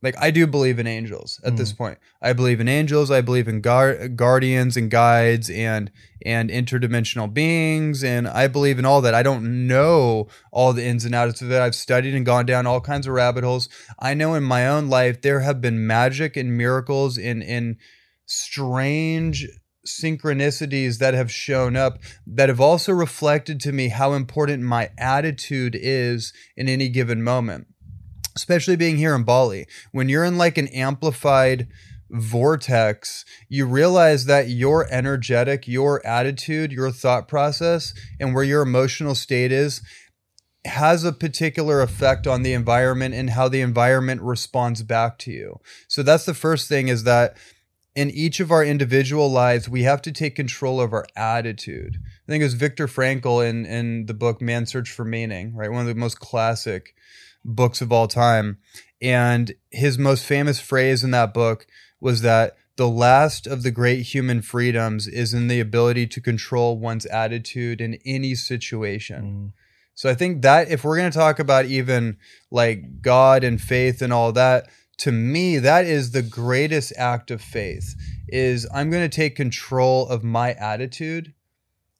[0.00, 1.76] Like I do believe in angels at this hmm.
[1.76, 1.98] point.
[2.22, 3.10] I believe in angels.
[3.10, 5.90] I believe in guard, guardians and guides and
[6.24, 9.14] and interdimensional beings, and I believe in all that.
[9.14, 11.60] I don't know all the ins and outs of it.
[11.60, 13.68] I've studied and gone down all kinds of rabbit holes.
[13.98, 17.76] I know in my own life there have been magic and miracles in in
[18.24, 19.48] strange
[19.88, 25.76] synchronicities that have shown up that have also reflected to me how important my attitude
[25.78, 27.66] is in any given moment
[28.38, 29.66] especially being here in Bali.
[29.90, 31.66] When you're in like an amplified
[32.08, 39.16] vortex, you realize that your energetic, your attitude, your thought process, and where your emotional
[39.16, 39.82] state is
[40.64, 45.58] has a particular effect on the environment and how the environment responds back to you.
[45.88, 47.36] So that's the first thing is that
[47.98, 51.98] in each of our individual lives, we have to take control of our attitude.
[52.00, 55.68] I think it was Viktor Frankl in, in the book Man's Search for Meaning, right?
[55.68, 56.94] One of the most classic
[57.44, 58.58] books of all time.
[59.02, 61.66] And his most famous phrase in that book
[62.00, 66.78] was that the last of the great human freedoms is in the ability to control
[66.78, 69.24] one's attitude in any situation.
[69.24, 69.52] Mm.
[69.96, 72.18] So I think that if we're going to talk about even
[72.52, 77.40] like God and faith and all that, to me that is the greatest act of
[77.40, 77.94] faith
[78.28, 81.32] is I'm going to take control of my attitude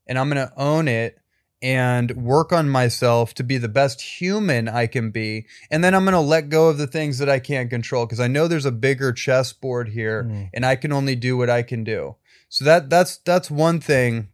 [0.06, 1.18] and I'm going to own it
[1.60, 5.46] and work on myself to be the best human I can be.
[5.70, 8.20] And then I'm going to let go of the things that I can't control because
[8.20, 10.50] I know there's a bigger chessboard here Mm.
[10.54, 12.14] and I can only do what I can do.
[12.48, 14.28] So that that's that's one thing.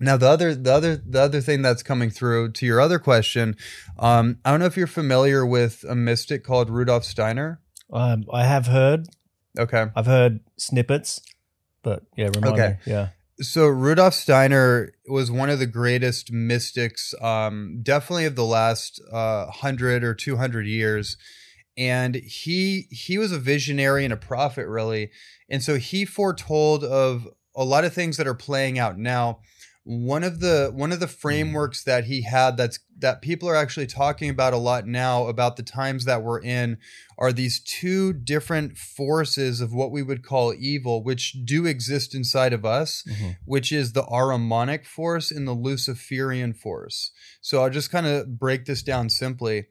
[0.00, 3.56] Now the other the other the other thing that's coming through to your other question,
[3.98, 7.60] um, I don't know if you're familiar with a mystic called Rudolf Steiner.
[7.94, 9.06] Um, I have heard,
[9.58, 9.86] Okay.
[9.94, 11.20] I've heard snippets,
[11.82, 12.68] but yeah, remind Okay.
[12.86, 12.92] me.
[12.92, 13.08] Yeah.
[13.40, 19.46] so Rudolf Steiner was one of the greatest mystics, um, definitely of the last uh,
[19.46, 21.16] hundred or two hundred years,
[21.76, 25.10] and he he was a visionary and a prophet, really,
[25.48, 29.38] and so he foretold of a lot of things that are playing out now.
[29.86, 33.86] One of the one of the frameworks that he had that's that people are actually
[33.86, 36.78] talking about a lot now about the times that we're in
[37.18, 42.54] are these two different forces of what we would call evil, which do exist inside
[42.54, 43.36] of us Mhm.
[43.44, 47.10] which is the Ahrimanic force and the Luciferian force.
[47.42, 49.66] So I'll just kind of break this down simply.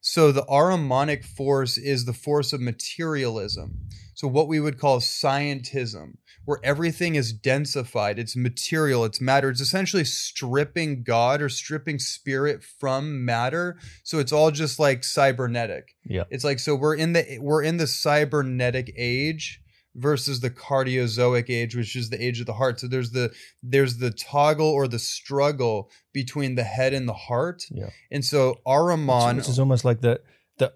[0.00, 3.80] So the Ahrimanic force is the force of materialism.
[4.14, 6.16] So what we would call scientism,
[6.48, 9.50] where everything is densified, it's material, it's matter.
[9.50, 13.76] It's essentially stripping God or stripping spirit from matter.
[14.02, 15.94] So it's all just like cybernetic.
[16.06, 16.24] Yeah.
[16.30, 19.60] It's like so we're in the we're in the cybernetic age
[19.94, 22.80] versus the cardiozoic age, which is the age of the heart.
[22.80, 23.30] So there's the
[23.62, 27.66] there's the toggle or the struggle between the head and the heart.
[27.70, 27.90] Yeah.
[28.10, 30.22] And so Ahriman, which is almost like the
[30.56, 30.72] the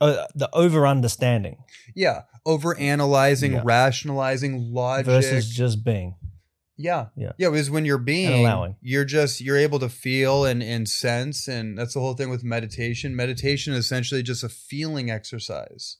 [0.00, 1.58] uh, the over understanding
[1.94, 3.62] yeah, over analyzing, Yeah.
[3.64, 5.06] rationalizing, logic.
[5.06, 6.14] versus just being.
[6.76, 7.06] yeah.
[7.16, 7.32] Yeah.
[7.38, 8.76] Yeah, because when you're being allowing.
[8.80, 12.42] you're just you're able to feel and, and sense and that's the whole thing with
[12.44, 13.14] meditation.
[13.14, 15.98] Meditation is essentially just a feeling exercise.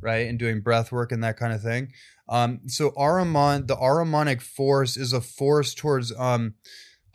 [0.00, 0.26] right?
[0.26, 1.92] And doing breath work and that kind of thing.
[2.28, 6.54] Um, so Ahriman, the Ahrimanic force is a force towards um,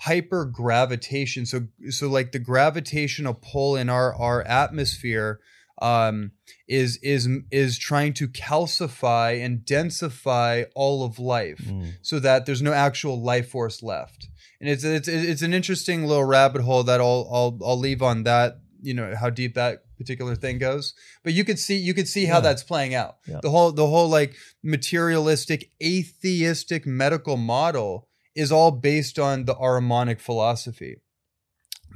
[0.02, 1.46] hyper gravitation.
[1.46, 5.40] So so like the gravitational pull in our our atmosphere
[5.82, 6.32] um,
[6.68, 11.94] is is is trying to calcify and densify all of life Mm.
[12.02, 14.28] so that there's no actual life force left.
[14.60, 18.24] And it's it's it's an interesting little rabbit hole that I'll I'll I'll leave on
[18.24, 18.60] that.
[18.82, 22.26] You know how deep that particular thing goes, but you could see you could see
[22.26, 22.42] how Yeah.
[22.42, 23.18] that's playing out.
[23.28, 23.40] Yeah.
[23.42, 30.20] The whole the whole like materialistic atheistic medical model is all based on the Ahrimanic
[30.20, 31.02] philosophy.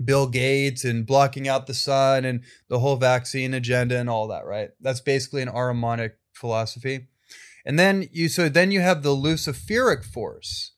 [0.06, 4.46] Bill Gates and blocking out the sun and the whole vaccine agenda and all that,
[4.46, 4.70] right?
[4.80, 7.08] That's basically an Ahrimanic philosophy.
[7.66, 10.72] And then you so then you have the Luciferic force,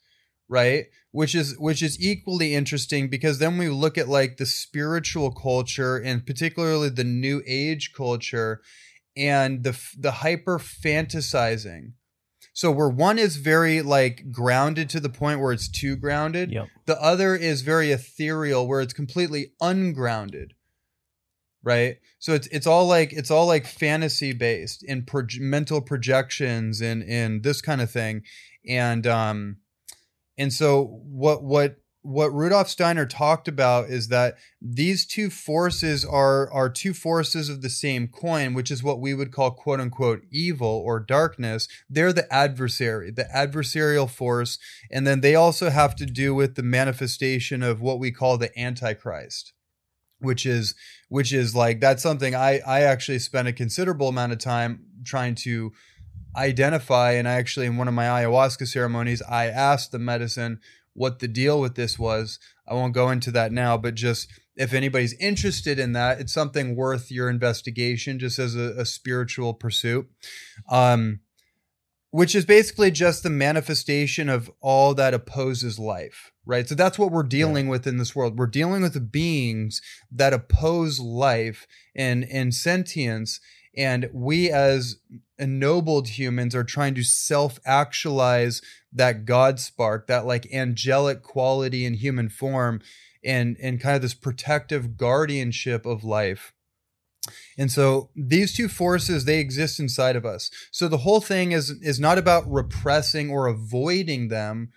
[0.50, 0.86] right?
[1.12, 5.98] Which is which is equally interesting because then we look at like the spiritual culture
[5.98, 8.62] and particularly the new age culture
[9.16, 11.94] and the the hyper fantasizing.
[12.54, 16.68] So where one is very like grounded to the point where it's too grounded, Yep.
[16.86, 20.54] the other is very ethereal where it's completely ungrounded.
[21.64, 21.98] Right?
[22.20, 27.02] So it's it's all like it's all like fantasy based in proj- mental projections and
[27.04, 28.22] and this kind of thing.
[28.68, 29.58] And um
[30.38, 36.52] and so what what what Rudolf Steiner talked about is that these two forces are
[36.52, 40.22] are two forces of the same coin, which is what we would call quote unquote
[40.30, 41.70] evil or darkness.
[41.90, 44.60] They're the adversary, the adversarial force,
[44.92, 48.58] and then they also have to do with the manifestation of what we call the
[48.60, 49.54] antichrist,
[50.20, 50.76] which is
[51.08, 55.36] which is like that's something I I actually spent a considerable amount of time trying
[55.36, 55.72] to
[56.36, 60.60] identify and I actually in one of my ayahuasca ceremonies I asked the medicine
[60.94, 62.40] what the deal with this was.
[62.68, 66.76] I won't go into that now, but just if anybody's interested in that, it's something
[66.76, 70.08] worth your investigation just as a, a spiritual pursuit.
[70.70, 71.22] Um,
[72.14, 76.70] which is basically just the manifestation of all that opposes life, right?
[76.70, 78.38] So that's what we're dealing with in this world.
[78.38, 83.40] We're dealing with the beings that oppose life and, and sentience.
[83.76, 84.98] And we as
[85.44, 91.94] ennobled humans are trying to self actualize that God spark, that like angelic quality in
[91.96, 92.82] human form,
[93.24, 96.54] and and kind of this protective guardianship of life.
[97.58, 100.52] And so these two forces they exist inside of us.
[100.72, 104.72] So the whole thing is is not about repressing or avoiding them.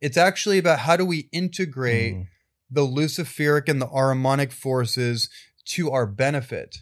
[0.00, 2.26] It's actually about how do we integrate Mm.
[2.70, 5.28] the Luciferic and the Ahrimanic forces
[5.74, 6.78] to our benefit.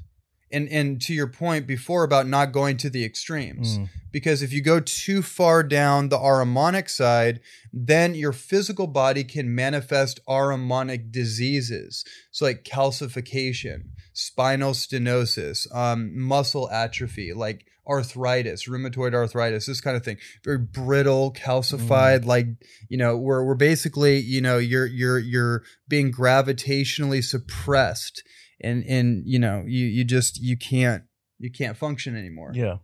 [0.52, 3.88] And and to your point before about not going to the extremes Mm.
[4.10, 7.40] because if you go too far down the Ahrimanic side,
[7.72, 12.04] then your physical body can manifest Ahrimanic diseases.
[12.32, 13.82] So like calcification,
[14.12, 20.16] spinal stenosis, um, muscle atrophy, like arthritis, rheumatoid arthritis, this kind of thing.
[20.44, 22.46] Very brittle, calcified, like,
[22.88, 28.22] you know, we're we're basically, you know, you're you're you're being gravitationally suppressed
[28.62, 31.04] and and you know, you you just you can't
[31.38, 32.52] you can't function anymore.
[32.54, 32.78] Yeah,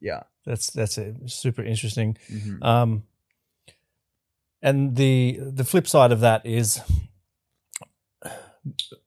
[0.00, 0.22] Yeah.
[0.44, 2.16] that's that's a super interesting.
[2.30, 2.62] Mhm.
[2.64, 3.02] Um,
[4.60, 6.80] and the the flip side of that is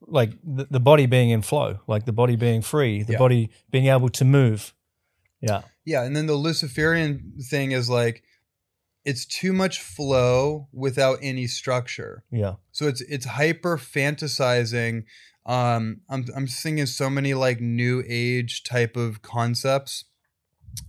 [0.01, 3.19] like the, the body being in flow, like the body being free, the Yeah.
[3.19, 4.73] body being able to move.
[5.41, 8.23] Yeah, Yeah, and then the Luciferian thing is like
[9.03, 12.23] it's too much flow without any structure.
[12.31, 15.03] yeah, So it's it's hyper fantasizing.
[15.45, 20.05] Um, I'm I'm seeing so many like new age type of concepts,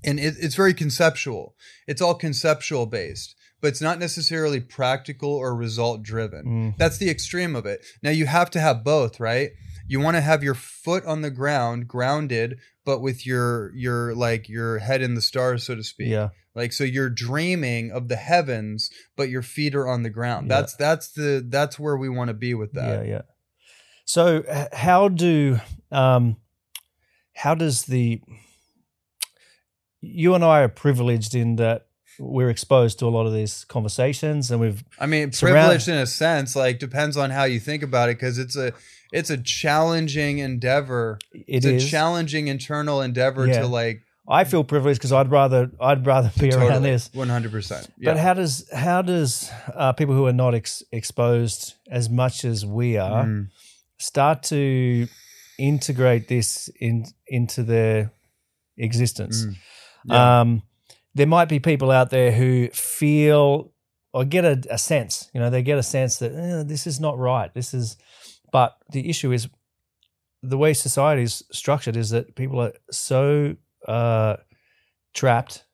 [0.04, 1.54] and it, it's very conceptual.
[1.86, 6.44] It's all conceptual based, but it's not necessarily practical or result driven.
[6.46, 6.78] Mm.
[6.78, 7.84] That's the extreme of it.
[8.02, 9.50] Now you have to have both, right?
[9.88, 14.48] You want to have your foot on the ground, grounded, but with your your like
[14.48, 16.08] your head in the stars, so to speak.
[16.08, 20.48] yeah, Like so you're dreaming of the heavens, but your feet are on the ground.
[20.48, 20.60] Yeah.
[20.60, 23.04] That's that's the that's where we want to be with that.
[23.04, 23.22] yeah, yeah.
[24.06, 25.58] So how do
[25.92, 26.36] um,
[27.34, 28.22] how does the
[30.00, 31.86] you and I are privileged in that
[32.18, 36.06] we're exposed to a lot of these conversations, and we've I mean, privileged in a
[36.06, 38.72] sense, like depends on how you think about it, because it's a
[39.12, 41.18] it's a challenging endeavor.
[41.32, 41.84] it It's is.
[41.84, 43.60] a challenging internal endeavor Yeah.
[43.62, 47.10] to like I feel privileged because I'd rather I'd rather be around this.
[47.12, 47.88] one hundred percent.
[48.02, 52.64] But how does how does uh, people who are not ex- exposed as much as
[52.64, 53.48] we are Mm.
[53.98, 55.06] Start to
[55.58, 58.10] integrate this in into their
[58.76, 59.44] existence?
[59.46, 59.56] Mm.
[60.04, 60.40] Yeah.
[60.40, 60.62] Um,
[61.14, 63.72] there might be people out there who feel
[64.12, 67.00] or get a, a sense, you know, they get a sense that eh, this is
[67.00, 67.52] not right.
[67.52, 67.96] This is,
[68.52, 69.48] but the issue is
[70.42, 73.56] the way society is structured is that people are so
[73.88, 74.36] uh,
[75.14, 75.64] trapped,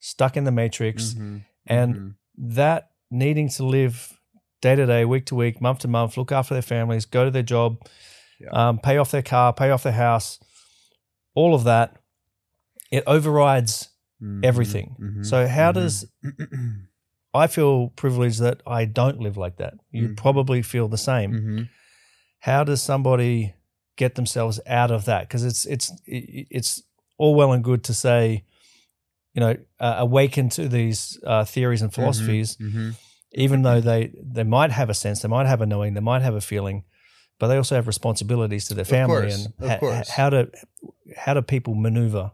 [0.00, 1.44] stuck in the matrix, Mhm.
[1.66, 2.14] and Mhm.
[2.56, 4.18] that needing to live
[4.62, 7.30] day to day, week to week, month to month, look after their families, go to
[7.30, 7.76] their job,
[8.40, 8.48] Yeah.
[8.68, 10.38] um, pay off their car, pay off their house,
[11.34, 11.96] all of that,
[12.90, 13.90] it overrides
[14.22, 14.44] Mhm.
[14.44, 14.96] everything.
[14.98, 15.26] Mhm.
[15.26, 15.74] So, how Mhm.
[15.74, 16.06] does
[17.34, 19.74] I feel privileged that I don't live like that?
[19.90, 20.16] You Mhm.
[20.16, 21.32] probably feel the same.
[21.32, 21.68] Mhm.
[22.40, 23.54] How does somebody
[23.96, 25.22] get themselves out of that?
[25.28, 26.82] Because it's it's it's
[27.18, 28.44] all well and good to say,
[29.34, 32.96] you know, uh, awaken to these uh, theories and philosophies, Mhm.
[33.34, 36.22] Even though they they might have a sense, they might have a knowing, they might
[36.22, 36.84] have a feeling,
[37.38, 40.08] but they also have responsibilities to their family course, and of ha- course.
[40.10, 40.50] how do
[41.16, 42.32] how do people maneuver?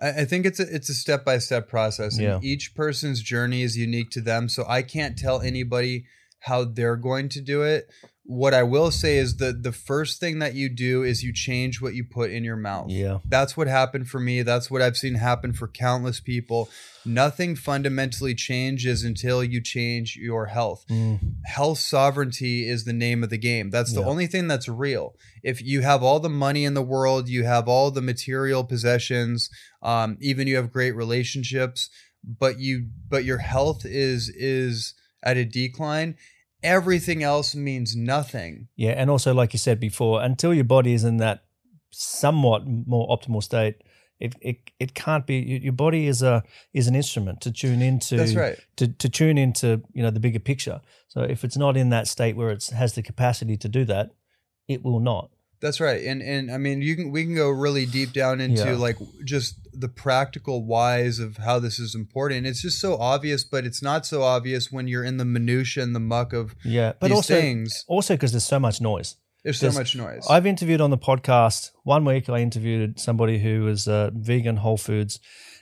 [0.00, 2.38] I I think it's a it's a step by step process, and Yeah.
[2.42, 4.48] each person's journey is unique to them.
[4.48, 6.06] So I can't tell anybody
[6.40, 7.90] how they're going to do it.
[8.30, 11.80] What I will say is that the first thing that you do is you change
[11.80, 12.90] what you put in your mouth.
[12.90, 13.20] Yeah.
[13.24, 14.42] That's what happened for me.
[14.42, 16.68] That's what I've seen happen for countless people.
[17.06, 23.30] Nothing fundamentally changes until you change your health Mm, health sovereignty is the name of
[23.30, 23.70] the game.
[23.70, 24.08] That's the Yeah.
[24.08, 25.16] only thing that's real.
[25.42, 29.48] If you have all the money in the world, you have all the material possessions,
[29.82, 31.88] um, even you have great relationships,
[32.22, 36.14] but you but your health is is at a decline,
[36.62, 38.68] everything else means nothing.
[38.76, 41.44] yeah, and also like you said before, until your body is in that
[41.90, 43.76] somewhat more optimal state,
[44.20, 45.36] it it, it can't be.
[45.36, 46.42] Your body is a
[46.72, 48.16] is an instrument to tune into.
[48.16, 48.58] That's right.
[48.76, 50.80] To, to tune into you know the bigger picture.
[51.08, 54.10] So if it's not in that state where it has the capacity to do that,
[54.66, 55.30] it will not.
[55.60, 56.04] That's right.
[56.04, 58.76] And and I mean you can we can go really deep down into Yeah.
[58.76, 62.46] like just the practical whys of how this is important.
[62.46, 65.94] It's just so obvious, but it's not so obvious when you're in the minutia and
[65.94, 67.84] the muck of Yeah, but also things.
[67.88, 69.16] also because there's so much noise.
[69.44, 70.26] There's so much noise.
[70.28, 72.28] I've interviewed on the podcast one week.
[72.28, 75.20] I interviewed somebody who was uh, vegan, whole foods,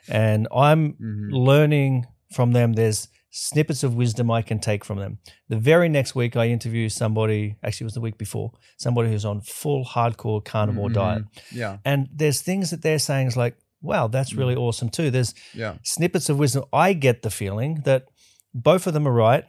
[0.08, 1.28] and I'm Mhm.
[1.32, 2.72] learning from them.
[2.72, 3.08] There's
[3.38, 5.18] snippets of wisdom I can take from them.
[5.48, 7.56] The very next week, I interview somebody.
[7.62, 8.52] Actually, it was the week before.
[8.78, 10.94] Somebody who's on full hardcore carnivore Mhm.
[10.94, 11.22] diet,
[11.52, 11.78] Yeah.
[11.84, 14.60] and there's things that they're saying is like, "Wow, that's really Mm.
[14.60, 15.74] awesome too." There's Yeah.
[15.82, 16.64] snippets of wisdom.
[16.72, 18.06] I get the feeling that
[18.54, 19.44] both of them are right.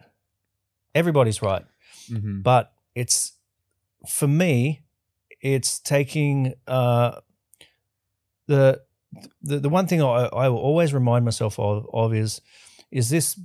[0.95, 1.65] Everybody's right
[2.09, 3.33] hmm but it's
[4.07, 4.81] for me
[5.41, 7.11] it's taking uh
[8.47, 8.81] the
[9.41, 12.41] the, the one thing I, I will always remind myself of, of is
[12.91, 13.39] is this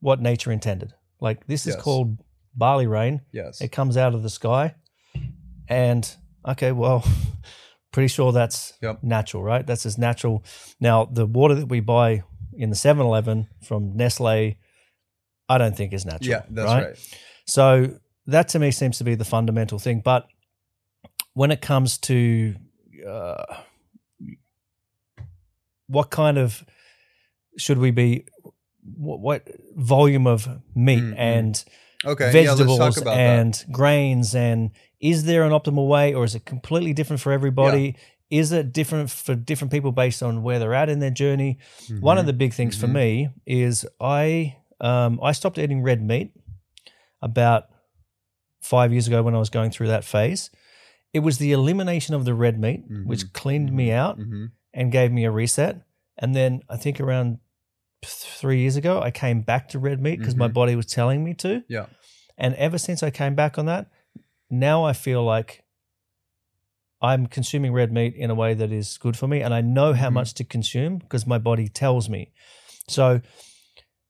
[0.00, 1.82] what nature intended like this is Yes.
[1.82, 2.18] called
[2.54, 3.60] Bali rain Yes.
[3.60, 4.74] it comes out of the sky
[5.68, 7.04] and okay well
[7.92, 9.02] pretty sure that's Yep.
[9.02, 10.44] natural right that's as natural
[10.80, 12.22] now the water that we buy
[12.54, 14.26] in the 7-eleven from nestle
[15.48, 17.20] i don't think is natural yeah, that's right.
[17.46, 20.00] so that to me seems to be the fundamental thing.
[20.04, 20.26] But
[21.32, 22.54] when it comes to
[23.08, 23.42] uh,
[25.88, 26.64] what kind of
[27.58, 28.26] should we be,
[28.96, 31.18] what, what volume of meat Mm, mm.
[31.18, 31.64] and
[32.04, 32.32] Okay.
[32.32, 34.70] vegetables yeah, let's talk about and grains and
[35.00, 37.96] is there an optimal way or is it completely different for everybody?
[38.30, 41.58] Is it different for different people based on where they're at in their journey?
[41.88, 42.00] that.
[42.00, 42.92] One of the big things for Mhm.
[42.92, 46.32] me is I um, I stopped eating red meat
[47.20, 47.64] about
[48.62, 50.50] five years ago when I was going through that phase.
[51.12, 53.32] It was the elimination of the red meat which Mhm.
[53.32, 54.52] cleaned me out Mhm.
[54.72, 55.82] and gave me a reset.
[56.16, 57.38] And then I think around
[58.04, 60.52] three years ago, I came back to red meat because my Mhm.
[60.54, 61.62] body was telling me to.
[61.68, 61.86] Yeah.
[62.38, 63.90] And ever since I came back on that,
[64.48, 65.62] now I feel like
[67.02, 69.40] I'm consuming red meat in a way that is good for me.
[69.40, 70.14] And I know how Mhm.
[70.14, 72.32] much to consume because my body tells me.
[72.88, 73.20] So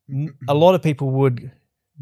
[0.08, 0.44] Mm-hmm.
[0.48, 1.52] a lot of people would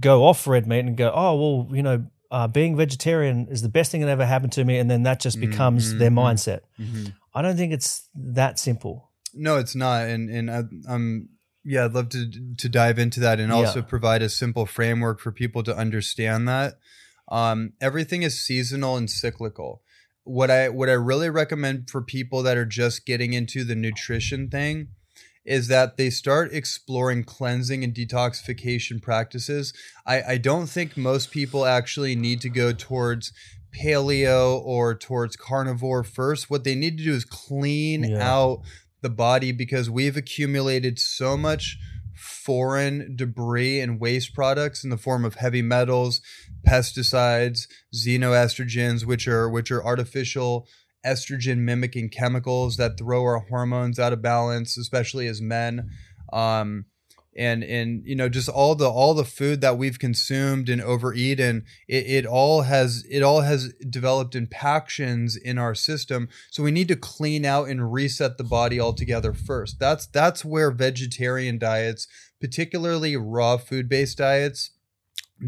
[0.01, 1.35] go off red meat and go, oh,
[1.67, 4.79] well, you know, uh, being vegetarian is the best thing that ever happened to me.
[4.79, 6.15] And then that just becomes their Mhm.
[6.15, 6.61] mindset.
[6.81, 7.13] Mhm.
[7.35, 9.11] I don't think it's that simple.
[9.35, 11.29] No, it's not, and and I, I'm
[11.69, 13.85] yeah, I'd love to to dive into that and also Yeah.
[13.87, 16.79] provide a simple framework for people to understand that.
[17.31, 19.83] Um, everything is seasonal and cyclical.
[20.25, 24.49] What I what I really recommend for people that are just getting into the nutrition
[24.49, 24.89] thing
[25.45, 29.73] is that they start exploring cleansing and detoxification practices.
[30.07, 33.33] I, I don't think most people actually need to go towards
[33.79, 36.51] paleo or towards carnivore first.
[36.51, 38.31] What they need to do is clean Yeah.
[38.31, 38.63] out
[39.01, 41.79] the body because we've accumulated so much
[42.15, 46.21] foreign debris and waste products in the form of heavy metals,
[46.67, 50.67] pesticides, xenoestrogens, which are which are artificial
[51.07, 55.91] estrogen mimicking chemicals that throw our hormones out of balance, especially as men.
[56.33, 56.87] Um,
[57.39, 61.65] and and you know just all the all the food that we've consumed and overeaten
[61.87, 66.29] it, it all has it all has developed impactions in our system.
[66.51, 69.79] So we need to clean out and reset the body altogether first.
[69.79, 72.09] That's that's where vegetarian diets
[72.41, 74.71] particularly raw food based diets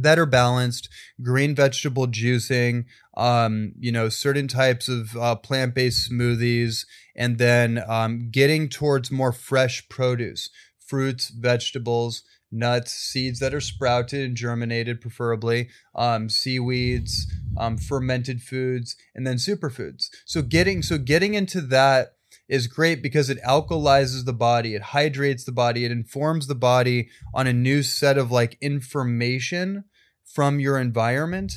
[0.04, 0.88] are balanced,
[1.22, 2.84] green vegetable juicing,
[3.16, 6.86] um, you know, certain types of uh, plant based smoothies,
[7.16, 10.50] and then um, getting towards more fresh produce,
[10.90, 18.96] fruits, vegetables, nuts, seeds that are sprouted and germinated, preferably, um, seaweeds, um, fermented foods,
[19.14, 20.08] and then superfoods.
[20.26, 22.14] So getting so getting into that
[22.48, 27.08] is great because it alkalizes the body, it hydrates the body, it informs the body
[27.32, 29.84] on a new set of like information
[30.24, 31.52] from your environment.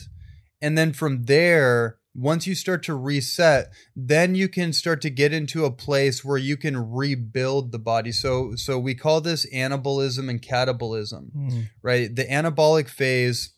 [0.61, 5.33] And then from there, once you start to reset, then you can start to get
[5.33, 8.11] into a place where you can rebuild the body.
[8.11, 11.69] So so we call this anabolism and catabolism, Mm.
[11.81, 12.15] right?
[12.15, 13.53] The anabolic phase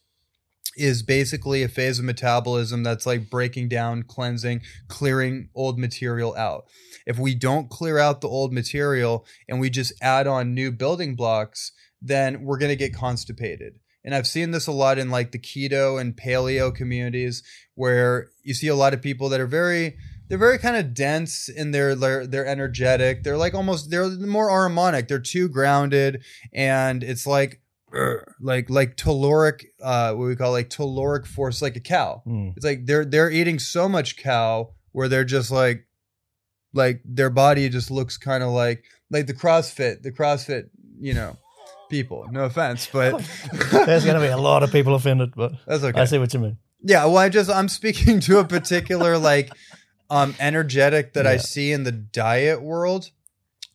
[0.77, 6.65] is basically a phase of metabolism that's like breaking down, cleansing, clearing old material out.
[7.05, 11.15] If we don't clear out the old material and we just add on new building
[11.15, 13.79] blocks, then we're going to get constipated.
[14.03, 17.41] And I've seen this a lot in like the keto and paleo communities
[17.75, 19.97] where you see a lot of people that are very
[20.27, 23.23] they're very kind of dense in their they're, they're energetic.
[23.23, 25.07] They're like almost they're more Ahrimanic.
[25.07, 26.23] They're too grounded
[26.53, 27.61] and it's like
[28.41, 32.23] like like caloric uh what we call like caloric force like a cow.
[32.25, 32.53] Mm.
[32.55, 35.85] It's like they're they're eating so much cow where they're just like
[36.73, 40.69] like their body just looks kind of like like the CrossFit, the CrossFit,
[40.99, 41.37] you know,
[41.89, 42.27] people.
[42.31, 43.19] No offense, but
[43.71, 46.01] There's going to be a lot of people offended, but that's okay.
[46.01, 46.57] I see what you mean.
[46.81, 49.51] Yeah, well, I just I'm speaking to a particular like
[50.09, 53.09] um energetic that I see in the diet world.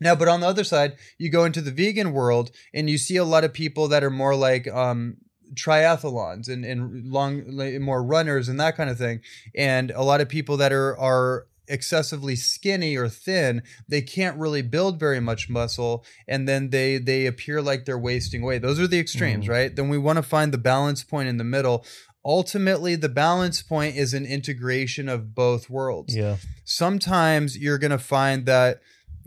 [0.03, 3.17] Now, but on the other side, you go into the vegan world and you see
[3.17, 5.17] a lot of people that are more like um
[5.55, 7.43] triathlons and, and long
[7.83, 9.21] more runners and that kind of thing.
[9.55, 14.63] And a lot of people that are are excessively skinny or thin, they can't really
[14.63, 18.59] build very much muscle and then they they appear like they're wasting away.
[18.59, 19.51] Those are the extremes, Mhm.
[19.51, 19.75] right?
[19.77, 21.85] Then we want to find the balance point in the middle
[22.25, 26.37] ultimately the balance point is an integration of both worlds Yeah.
[26.65, 28.81] sometimes you're going to find that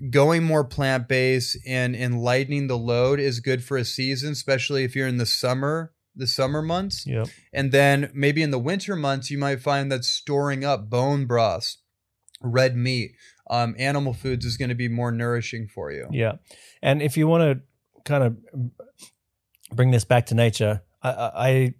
[0.09, 4.95] going more plant-based and, and lightening the load is good for a season especially if
[4.95, 7.27] you're in the summer the summer months Yep.
[7.51, 11.77] and then maybe in the winter months you might find that storing up bone broths
[12.41, 13.13] red meat
[13.49, 16.33] um, animal foods is going to be more nourishing for you Yeah.
[16.81, 21.73] And if you want to kind of bring this back to nature, I, I,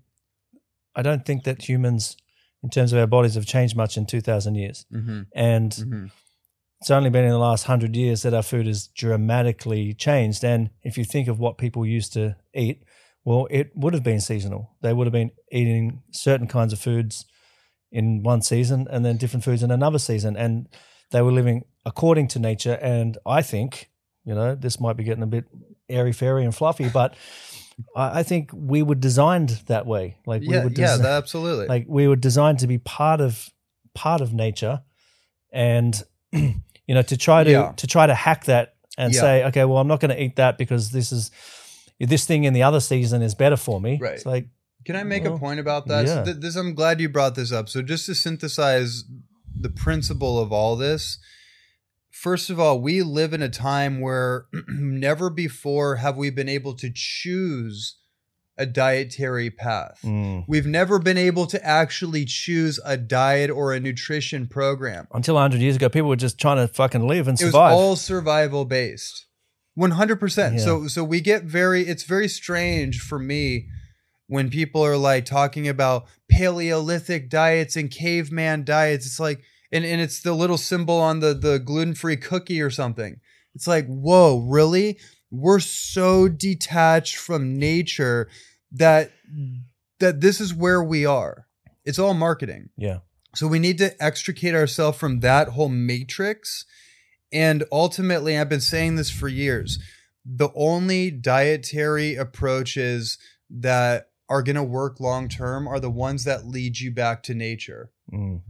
[0.95, 2.17] I- don't think that humans,
[2.61, 4.85] in terms of our bodies, have changed much in 2,000 years.
[4.91, 5.21] mm-hmm.
[5.35, 6.05] And Mm-hmm.
[6.81, 10.43] it's only been in the last 100 years that our food has dramatically changed.
[10.43, 12.83] And if you think of what people used to eat,
[13.25, 14.71] well, it would have been seasonal.
[14.81, 17.25] They would have been eating certain kinds of foods
[17.91, 20.35] in one season and then different foods in another season.
[20.35, 20.67] And
[21.11, 22.73] they were living according to nature.
[22.81, 23.89] And I think,
[24.25, 25.45] you know, this might be getting a bit
[25.87, 27.15] airy fairy and fluffy, but
[27.95, 30.17] I, I think we were designed that way.
[30.26, 33.49] Like we yeah were yeah desi- absolutely like we were designed to be part of
[33.93, 34.82] part of nature
[35.51, 36.01] and
[36.32, 36.53] you
[36.95, 37.74] know to try to Yeah.
[37.78, 39.21] to try to hack that and Yeah.
[39.21, 41.32] say okay well i'm not going to eat that because this is
[41.99, 44.13] this thing in the other season is better for me Right.
[44.15, 44.47] it's like
[44.86, 46.07] Can I make Well, a point about that?
[46.09, 47.69] So th- this, I'm glad you brought this up.
[47.69, 49.05] So just to synthesize
[49.65, 51.19] the principle of all this,
[52.14, 56.74] first of all, we live in a time where never before have we been able
[56.76, 57.97] to choose
[58.55, 59.99] a dietary path.
[60.03, 60.45] mm.
[60.47, 65.07] We've never been able to actually choose a diet or a nutrition program.
[65.11, 67.72] until 100 years ago people were just trying to fucking live and survive.
[67.72, 69.26] It was all survival based.
[69.78, 70.53] 100%.
[70.53, 70.57] Yeah.
[70.59, 73.68] So so we get very it's very strange for me
[74.28, 79.07] when people are like talking about paleolithic diets and caveman diets.
[79.07, 79.41] It's like
[79.74, 83.19] and, and it's the little symbol on the the gluten-free cookie or something.
[83.55, 84.99] It's like, "Whoa, really?
[85.32, 88.30] We're so detached from nature
[88.71, 89.11] that
[89.99, 91.47] that this is where we are."
[91.86, 92.69] It's all marketing.
[92.78, 92.99] yeah
[93.36, 96.65] So we need to extricate ourselves from that whole matrix.
[97.32, 99.80] And ultimately, I've been saying this for years.
[100.24, 103.17] The only dietary approaches
[103.49, 107.34] that are going to work long term are the ones that lead you back to
[107.34, 107.91] nature.
[108.13, 108.41] Mm.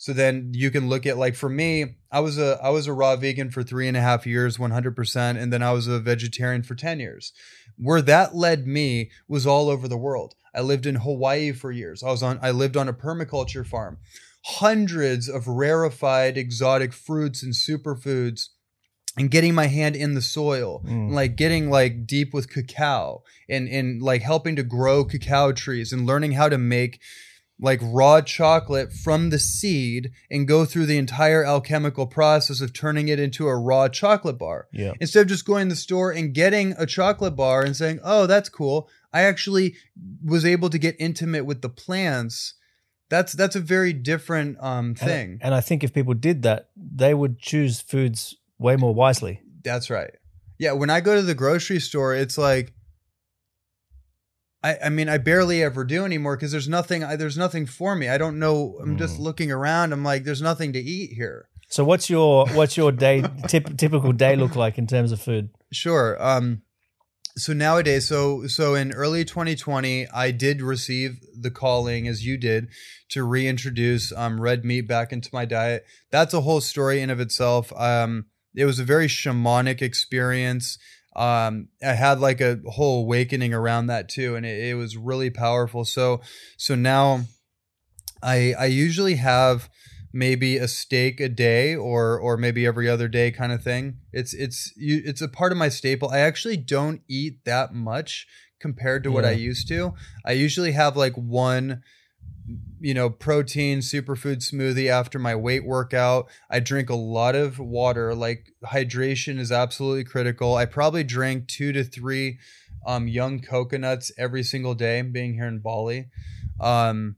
[0.00, 2.92] So then you can look at like for me, I was a I was a
[2.94, 5.88] raw vegan for three and a half years, one hundred percent, and then I was
[5.88, 7.34] a vegetarian for ten years.
[7.76, 10.34] Where that led me was all over the world.
[10.54, 12.02] I lived in Hawaii for years.
[12.02, 13.98] I was on I lived on a permaculture farm.
[14.42, 18.48] Hundreds of rarefied exotic fruits and superfoods
[19.18, 23.68] and getting my hand in the soil and like getting like deep with cacao and
[23.68, 27.02] and like helping to grow cacao trees and learning how to make
[27.60, 33.08] like raw chocolate from the seed and go through the entire alchemical process of turning
[33.08, 34.68] it into a raw chocolate bar.
[34.72, 34.94] Yeah.
[35.00, 38.26] Instead of just going to the store and getting a chocolate bar and saying, "Oh,
[38.26, 39.74] that's cool." I actually
[40.24, 42.54] was able to get intimate with the plants.
[43.10, 45.38] That's that's a very different um thing.
[45.42, 49.42] And I think if people did that, they would choose foods way more wisely.
[49.62, 50.10] That's right.
[50.58, 52.74] Yeah, when I go to the grocery store, it's like
[54.62, 57.02] I, I mean, I barely ever do anymore because there's nothing.
[57.02, 58.08] I, there's nothing for me.
[58.08, 58.76] I don't know.
[58.82, 59.20] I'm just Mm.
[59.20, 59.92] looking around.
[59.92, 61.48] I'm like, there's nothing to eat here.
[61.68, 65.50] So what's your what's your day tip, typical day look like in terms of food?
[65.72, 66.16] Sure.
[66.20, 66.62] Um,
[67.36, 72.68] so nowadays, so so in early 2020, I did receive the calling, as you did,
[73.10, 75.84] to reintroduce um, red meat back into my diet.
[76.10, 77.72] That's a whole story in of itself.
[77.76, 80.76] Um, it was a very shamanic experience.
[81.16, 85.30] Um, I had like a whole awakening around that too, and it, it was really
[85.30, 85.84] powerful.
[85.84, 86.20] So
[86.56, 87.22] so now,
[88.22, 89.68] I I usually have
[90.12, 93.96] maybe a steak a day or or maybe every other day kind of thing.
[94.12, 96.10] It's it's you it's a part of my staple.
[96.10, 98.26] I actually don't eat that much
[98.60, 99.94] compared to what I used to.
[100.24, 101.82] I usually have like one
[102.80, 106.28] you know protein superfood smoothie after my weight workout.
[106.50, 108.14] I drink a lot of water.
[108.14, 110.56] Like hydration is absolutely critical.
[110.56, 112.38] I probably drink 2 to 3
[112.86, 116.08] um young coconuts every single day being here in Bali.
[116.60, 117.16] Um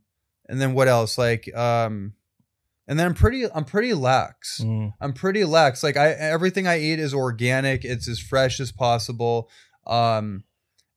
[0.48, 1.16] and then what else?
[1.18, 2.14] Like um
[2.88, 4.60] and then I'm pretty I'm pretty lax.
[4.62, 5.82] Mm, I'm pretty lax.
[5.82, 7.84] Like I everything I eat is organic.
[7.84, 9.48] It's as fresh as possible.
[9.86, 10.44] Um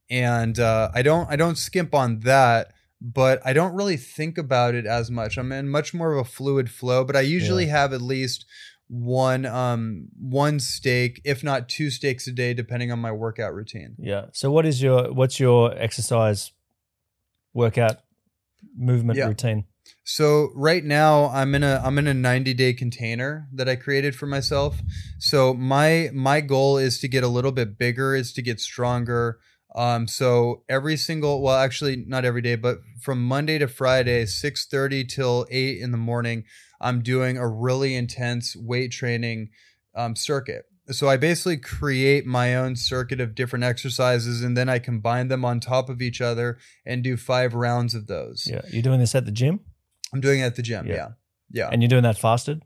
[0.10, 4.74] and uh I don't I don't skimp on that, but I don't really think about
[4.76, 5.38] it as much.
[5.38, 8.46] I'm in much more of a fluid flow, but I usually have at least
[8.88, 13.96] one um one steak, if not two steaks a day depending on my workout routine.
[13.98, 14.26] yeah.
[14.32, 16.52] So what is your what's your exercise,
[17.54, 17.98] workout,
[18.78, 19.28] movement Yeah.
[19.28, 19.66] routine?
[20.04, 24.16] So right now I'm in a I'm in a 90 day container that I created
[24.16, 24.82] for myself.
[25.20, 29.40] So my my goal is to get a little bit bigger, is to get stronger.
[29.76, 35.08] Um, so every single well actually not every day, but from Monday to Friday, 6:30
[35.08, 36.46] till 8 in the morning,
[36.80, 39.50] I'm doing a really intense weight training
[39.94, 40.66] um, circuit.
[40.92, 45.44] So I basically create my own circuit of different exercises and then I combine them
[45.44, 48.48] on top of each other and do five rounds of those.
[48.50, 48.62] Yeah.
[48.70, 49.62] You're doing this at the gym,
[50.14, 50.86] I'm doing it at the gym.
[50.88, 50.94] Yeah.
[50.96, 51.08] Yeah.
[51.52, 51.70] Yeah.
[51.72, 52.64] and you're doing that fasted.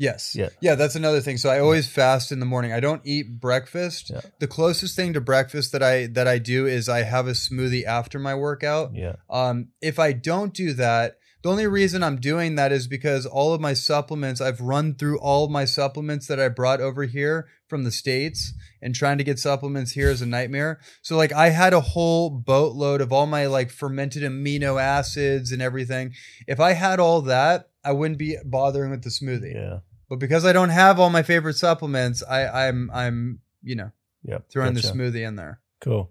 [0.00, 0.34] Yes.
[0.34, 0.48] Yeah.
[0.60, 0.74] Yeah.
[0.74, 1.36] That's another thing.
[1.36, 2.72] So I always fast in the morning.
[2.72, 4.10] I don't eat breakfast.
[4.10, 4.22] Yeah.
[4.40, 7.84] The closest thing to breakfast that I that I do is I have a smoothie
[7.84, 8.92] after my workout.
[8.94, 9.16] Yeah.
[9.28, 13.54] Um, if I don't do that, the only reason I'm doing that is because all
[13.54, 17.48] of my supplements, I've run through all of my supplements that I brought over here
[17.66, 20.80] from the States and trying to get supplements here is a nightmare.
[21.00, 25.62] So like I had a whole boatload of all my like fermented amino acids and
[25.62, 26.12] everything.
[26.46, 29.54] If I had all that, I wouldn't be bothering with the smoothie.
[29.54, 29.78] Yeah.
[30.10, 33.92] But because I don't have all my favorite supplements, I, I'm I'm, you know,
[34.24, 34.50] Yep.
[34.50, 34.88] throwing Gotcha.
[34.88, 35.60] the smoothie in there.
[35.80, 36.10] Cool.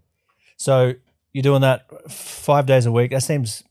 [0.58, 0.94] So
[1.34, 3.12] you're doing that five days a week.
[3.12, 3.64] That seems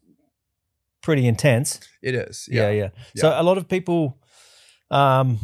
[1.03, 1.81] pretty intense.
[2.03, 2.49] It is.
[2.51, 2.91] Yeah, yeah.
[3.17, 4.19] So a lot of people
[4.91, 5.39] um,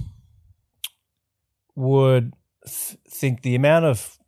[1.75, 2.33] would
[2.67, 4.19] th- think the amount of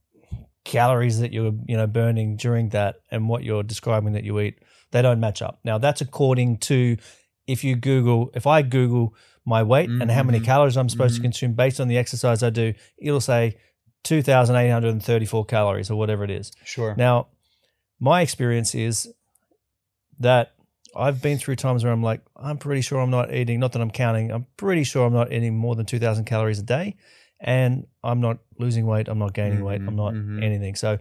[0.65, 4.59] calories that you're you know burning during that and what you're describing that you eat
[4.91, 5.61] they don't match up.
[5.65, 6.97] Now that's according to
[7.47, 9.15] if you Google if I Google
[9.47, 10.45] my weight and how many Mhm.
[10.45, 11.17] calories I'm supposed Mhm.
[11.17, 13.57] to consume based on the exercise I do, it'll say
[14.03, 16.53] 2,834 calories or whatever it is.
[16.65, 16.95] Sure.
[16.97, 17.29] Now,
[18.01, 19.13] my experience is
[20.19, 20.53] that
[20.95, 23.83] I've been through times where I'm like, I'm pretty sure I'm not eating, not that
[23.83, 26.97] I'm counting, I'm pretty sure I'm not eating more than 2,000 calories a day.
[27.39, 30.43] And I'm not losing weight, I'm not gaining weight, I'm not Mhm, mhm.
[30.43, 30.75] anything.
[30.75, 30.99] So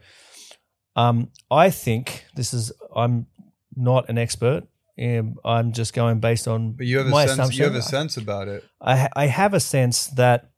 [0.98, 3.28] um, I think this is, I'm
[3.76, 4.64] not an expert.
[5.02, 7.40] Um, I'm just going based on But you have my a sense.
[7.40, 7.60] assumption.
[7.60, 8.64] You have a sense about it.
[8.82, 10.52] I, I have a sense that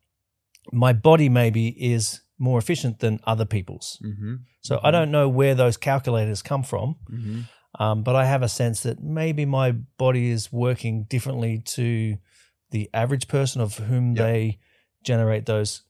[0.71, 3.97] my body maybe is more efficient than other people's.
[4.05, 4.35] Mm-hmm.
[4.61, 7.81] So I don't know where those calculators come from, Mm-hmm.
[7.83, 12.17] um, but I have a sense that maybe my body is working differently to
[12.71, 14.23] the average person of whom Yeah.
[14.23, 14.59] they
[15.03, 15.83] generate those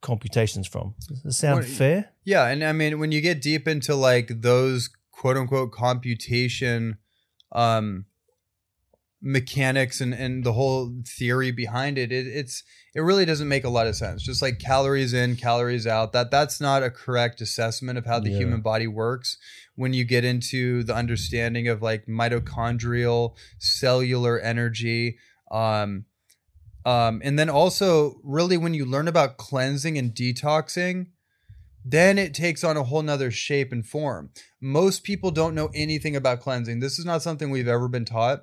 [0.00, 0.94] computations from.
[1.08, 2.10] Does that sound What- fair?
[2.24, 6.96] Yeah, and I mean when you get deep into like those quote unquote computation
[7.52, 8.04] um
[9.22, 12.62] mechanics and and the whole theory behind it, it it's
[12.94, 14.22] it really doesn't make a lot of sense.
[14.22, 16.12] Just like calories in, calories out.
[16.12, 18.38] That that's not a correct assessment of how the Yeah.
[18.38, 19.36] human body works
[19.74, 25.18] when you get into the understanding of like mitochondrial cellular energy
[25.50, 26.06] um
[26.86, 31.08] Um, and then also, really, when you learn about cleansing and detoxing,
[31.84, 34.30] then it takes on a whole nother shape and form.
[34.60, 36.80] Most people don't know anything about cleansing.
[36.80, 38.40] This is not something we've ever been taught.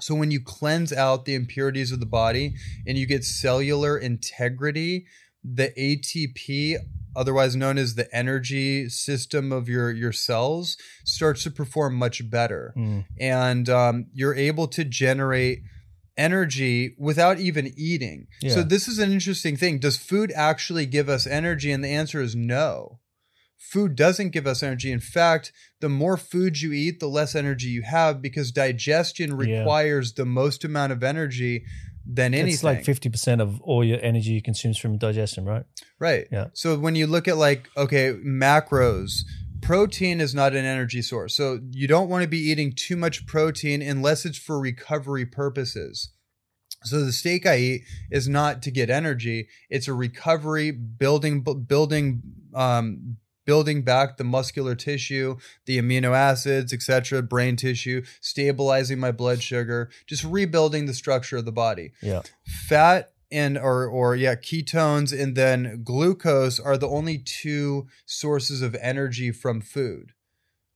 [0.00, 2.54] So when you cleanse out the impurities of the body
[2.86, 5.06] and you get cellular integrity,
[5.42, 6.76] the ATP,
[7.16, 12.72] otherwise known as the energy system of your your cells, starts to perform much better,
[12.76, 13.06] Mm.
[13.18, 15.62] and um, you're able to generate
[16.18, 18.26] energy without even eating.
[18.48, 19.78] So this is an interesting thing.
[19.78, 21.72] Does food actually give us energy?
[21.72, 22.98] And the answer is no.
[23.56, 24.90] Food doesn't give us energy.
[24.92, 29.58] In fact, the more food you eat, the less energy you have because digestion Yeah.
[29.58, 31.64] requires the most amount of energy
[32.06, 32.54] than anything.
[32.54, 35.64] It's like fifty percent of all your energy you consume from digestion, right?
[35.98, 36.26] Right.
[36.32, 36.46] Yeah.
[36.54, 39.24] So when you look at like, okay, macros,
[39.60, 41.34] protein is not an energy source.
[41.34, 46.10] So you don't want to be eating too much protein unless it's for recovery purposes.
[46.84, 52.22] So the steak I eat is not to get energy; it's a recovery, building, building,
[52.54, 55.36] um, building back the muscular tissue,
[55.66, 61.46] the amino acids, etc., brain tissue, stabilizing my blood sugar, just rebuilding the structure of
[61.46, 62.22] the body Yeah.
[62.44, 68.74] fat and or or yeah ketones and then glucose are the only two sources of
[68.80, 70.12] energy from food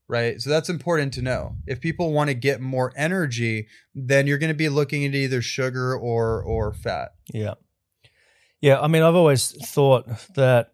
[0.08, 4.38] right so that's important to know if people want to get more energy then you're
[4.38, 7.54] going to be looking at either sugar or or fat Yeah.
[8.60, 8.80] Yeah.
[8.80, 10.72] I mean, I've always thought that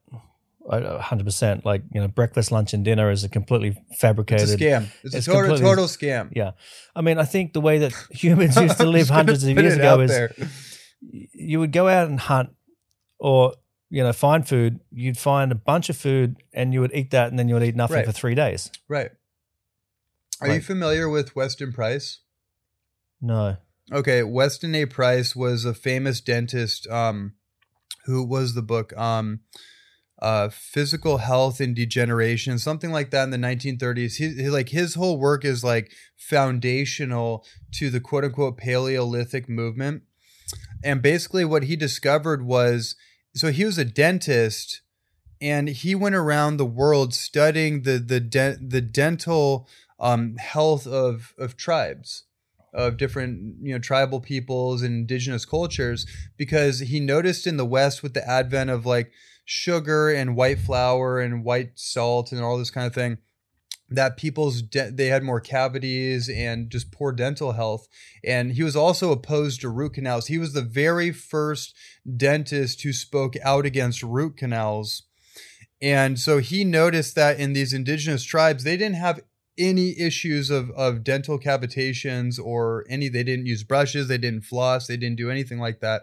[0.69, 4.51] uh, 100%, like, you know, breakfast, lunch, and dinner is a completely it's fabricated.
[4.51, 6.53] a scam it's, It's a total, total scam Yeah.
[6.95, 10.01] I mean, I think the way that humans used to live hundreds of years ago
[10.01, 10.35] is there.
[11.01, 12.51] You would go out and hunt
[13.19, 13.55] or,
[13.91, 14.81] you know, find food.
[14.93, 17.63] You'd find a bunch of food and you would eat that and then you would
[17.65, 18.07] eat nothing Right.
[18.07, 18.71] for three days.
[18.89, 19.11] right
[20.41, 22.21] are you familiar with weston price
[23.21, 23.57] No.
[23.91, 24.85] Okay, Weston A.
[24.87, 26.87] Price was a famous dentist.
[26.89, 27.33] Um,
[28.05, 28.97] who was the book?
[28.99, 29.41] Um,
[30.21, 34.17] uh, physical health and degeneration, something like that in the 1930s.
[34.17, 40.03] He, he- like his whole work is like foundational to the quote unquote Paleolithic movement.
[40.83, 42.95] And basically, what he discovered was
[43.35, 44.81] so he was a dentist,
[45.41, 49.69] and he went around the world studying the the de- the dental
[50.01, 52.25] um, health of of tribes
[52.73, 56.07] of different you know tribal peoples and indigenous cultures
[56.37, 59.11] because he noticed in the west with the advent of like
[59.45, 63.19] sugar and white flour and white salt and all this kind of thing
[63.91, 67.89] that people's de- they had more cavities and just poor dental health.
[68.23, 70.27] And he was also opposed to root canals.
[70.27, 71.75] He was the very first
[72.17, 75.05] dentist who spoke out against root canals.
[75.81, 79.21] And so he noticed that in these indigenous tribes they didn't have
[79.57, 84.87] any issues of, of dental cavitations or any they didn't use brushes they didn't floss
[84.87, 86.03] they didn't do anything like that.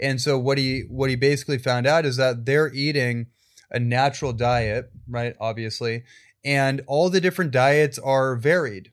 [0.00, 3.26] And so what he what he basically found out is that they're eating
[3.70, 6.02] a natural diet right obviously
[6.44, 8.92] and all the different diets are varied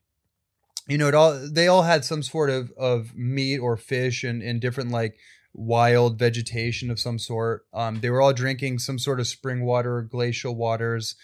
[0.88, 4.42] you know it all they all had some sort of of meat or fish and,
[4.42, 5.16] and different like
[5.54, 9.98] wild vegetation of some sort um, they were all drinking some sort of spring water
[9.98, 11.16] or glacial waters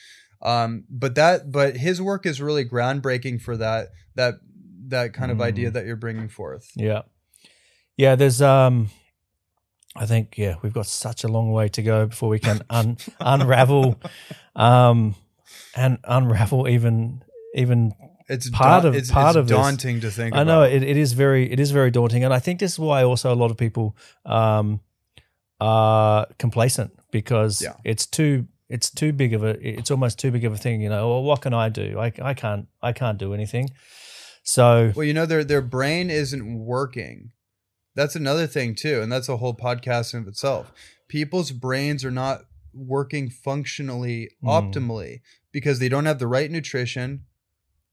[0.42, 4.36] um, but that but his work is really groundbreaking for that that
[4.88, 5.44] that kind of Mm.
[5.44, 7.04] idea that you're bringing forth Yeah.
[7.98, 8.90] Yeah, there's um
[9.96, 12.98] I think yeah, we've got such a long way to go before we can un-
[13.20, 14.00] unravel
[14.56, 15.16] um
[15.76, 17.24] and unravel even
[17.54, 17.94] even
[18.28, 20.82] it's Part da- of- it's, part it's of this- daunting to think I know it,
[20.84, 23.36] it is very it is very daunting and I think this is why also a
[23.36, 23.96] lot of people
[24.26, 24.80] um
[25.62, 27.74] are complacent because Yeah.
[27.84, 30.90] it's too it's too big of a it's almost too big of a thing, you
[30.90, 32.00] know, well what can I do?
[32.00, 33.70] I I can't I can't do anything.
[34.44, 37.32] So Well, you know, their their brain isn't working.
[37.96, 40.72] That's another thing too, and that's a whole podcast in of itself.
[41.08, 42.42] People's brains are not
[42.76, 44.48] working functionally Mm.
[44.50, 45.22] optimally
[45.52, 47.26] because they don't have the right nutrition.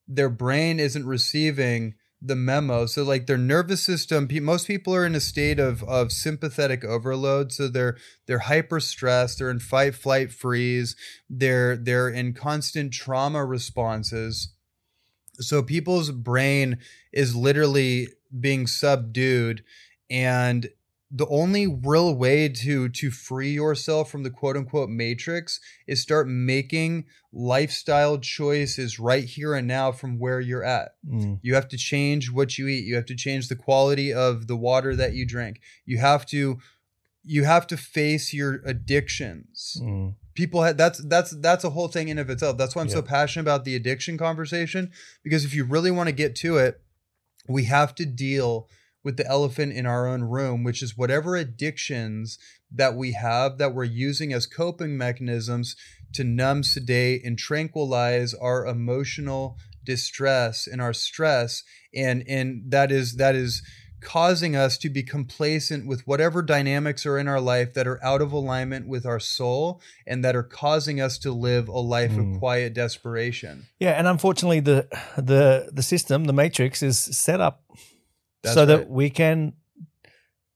[0.08, 2.86] Their brain isn't receiving the memo.
[2.86, 7.52] So, like their nervous system, most people are in a state of of sympathetic overload.
[7.52, 9.38] So they're they're hyper stressed.
[9.38, 10.96] They're in fight, flight, freeze.
[11.30, 14.48] They're they're in constant trauma responses
[15.40, 16.78] so people's brain
[17.12, 18.08] is literally
[18.38, 19.64] being subdued
[20.10, 20.68] and
[21.14, 26.26] the only real way to to free yourself from the quote unquote matrix is start
[26.26, 30.94] making lifestyle choices right here and now from where you're at.
[31.06, 32.84] Mm, you have to change what you eat.
[32.84, 35.60] You have to change the quality of the water that you drink.
[35.84, 36.58] You have to
[37.22, 39.76] you have to face your addictions.
[39.82, 42.56] Mm, people had that's that's that's a whole thing in of itself.
[42.56, 44.90] That's why i'm so passionate about the addiction conversation
[45.22, 46.80] because if you really want to get to it
[47.48, 48.68] we have to deal
[49.04, 52.38] with the elephant in our own room, which is whatever addictions
[52.70, 55.76] that we have that we're using as coping mechanisms
[56.14, 61.62] to numb, sedate, and tranquilize our emotional distress and our stress.
[61.94, 63.62] And and that is that is
[64.00, 68.20] causing us to be complacent with whatever dynamics are in our life that are out
[68.20, 72.34] of alignment with our soul and that are causing us to live a life Mm.
[72.34, 73.66] of quiet desperation.
[73.78, 77.62] Yeah, and unfortunately, the the the system, the matrix, is set up
[78.42, 78.66] That's so right.
[78.66, 79.54] that we can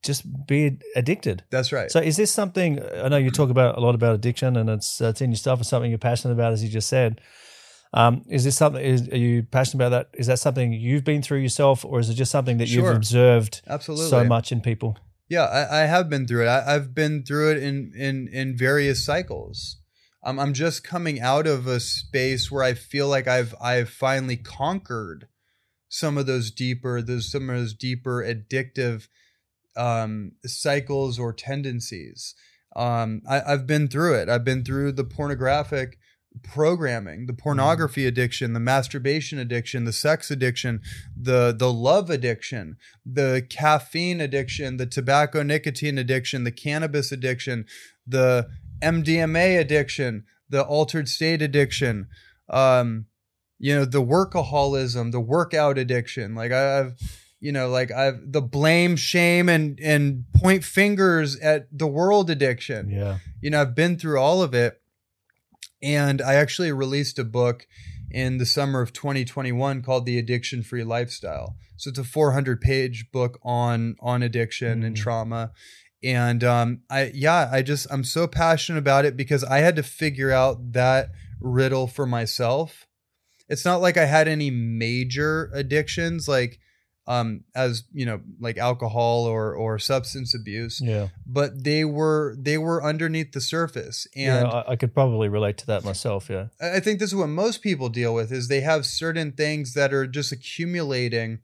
[0.02, 1.44] just be addicted.
[1.50, 1.90] That's right.
[1.90, 2.80] So, is this something?
[2.82, 5.36] I know you talk about a lot about addiction, and it's uh, it's in your
[5.36, 7.20] stuff, and something you're passionate about, as you just said.
[7.92, 8.84] Um, is this something?
[8.84, 10.18] Is, are you passionate about that?
[10.18, 12.86] Is that something you've been through yourself, or is it just something that Sure.
[12.88, 14.08] you've observed Absolutely.
[14.08, 14.98] so much in people?
[15.28, 16.48] Yeah, I, I have been through it.
[16.48, 19.78] I, I've been through it in in in various cycles.
[20.22, 24.36] I'm I'm just coming out of a space where I feel like I've I've finally
[24.36, 25.28] conquered
[25.88, 29.08] some of those deeper those some of those deeper addictive
[29.76, 32.34] um, cycles or tendencies.
[32.74, 34.28] Um, I, I've been through it.
[34.28, 35.98] I've been through the pornographic
[36.42, 40.80] programming, the pornography addiction, the masturbation addiction, the sex addiction,
[41.16, 47.64] the the love addiction, the caffeine addiction, the tobacco nicotine addiction, the cannabis addiction,
[48.06, 48.48] the
[48.82, 52.08] MDMA addiction, the altered state addiction,
[52.50, 53.06] um,
[53.58, 56.34] you know, the workaholism, the workout addiction.
[56.34, 56.94] Like I've,
[57.40, 62.90] you know, like I've the blame, shame, and and point fingers at the world addiction
[62.90, 63.18] Yeah.
[63.40, 64.80] you know, I've been through all of it.
[65.82, 67.66] And I actually released a book
[68.10, 71.56] in the summer of 2021 called The Addiction Free Lifestyle.
[71.76, 75.00] So it's a 400 page book on on addiction and Mhm.
[75.00, 75.52] trauma.
[76.02, 79.82] And um, I yeah, I just I'm so passionate about it because I had to
[79.82, 82.85] figure out that riddle for myself.
[83.48, 86.58] It's not like I had any major addictions like
[87.08, 91.08] um as you know like alcohol or or substance abuse Yeah.
[91.24, 94.50] but they were they were underneath the surface and yeah.
[94.66, 96.28] I, I could probably relate to that myself.
[96.28, 96.46] Yeah.
[96.60, 99.94] I think this is what most people deal with is they have certain things that
[99.94, 101.38] are just accumulating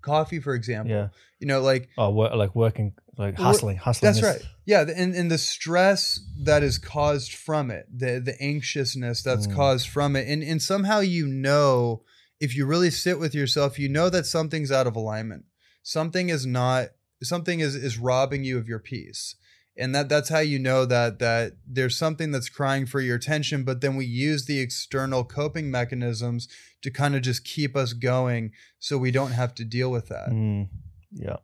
[0.00, 1.08] coffee for example Yeah.
[1.40, 4.12] you know like Oh, like working, like hustling, hustling.
[4.12, 9.22] that's right yeah and, and the stress that is caused from it the the anxiousness
[9.22, 9.54] that's Mm.
[9.54, 12.02] caused from it and and somehow you know
[12.40, 15.44] if you really sit with yourself you know that something's out of alignment
[15.82, 16.88] something is not
[17.22, 19.36] something is is robbing you of your peace
[19.78, 23.64] and that that's how you know that that there's something that's crying for your attention
[23.64, 26.48] but then we use the external coping mechanisms
[26.82, 30.28] to kind of just keep us going so we don't have to deal with that
[30.30, 30.68] Mm,
[31.12, 31.36] yeah.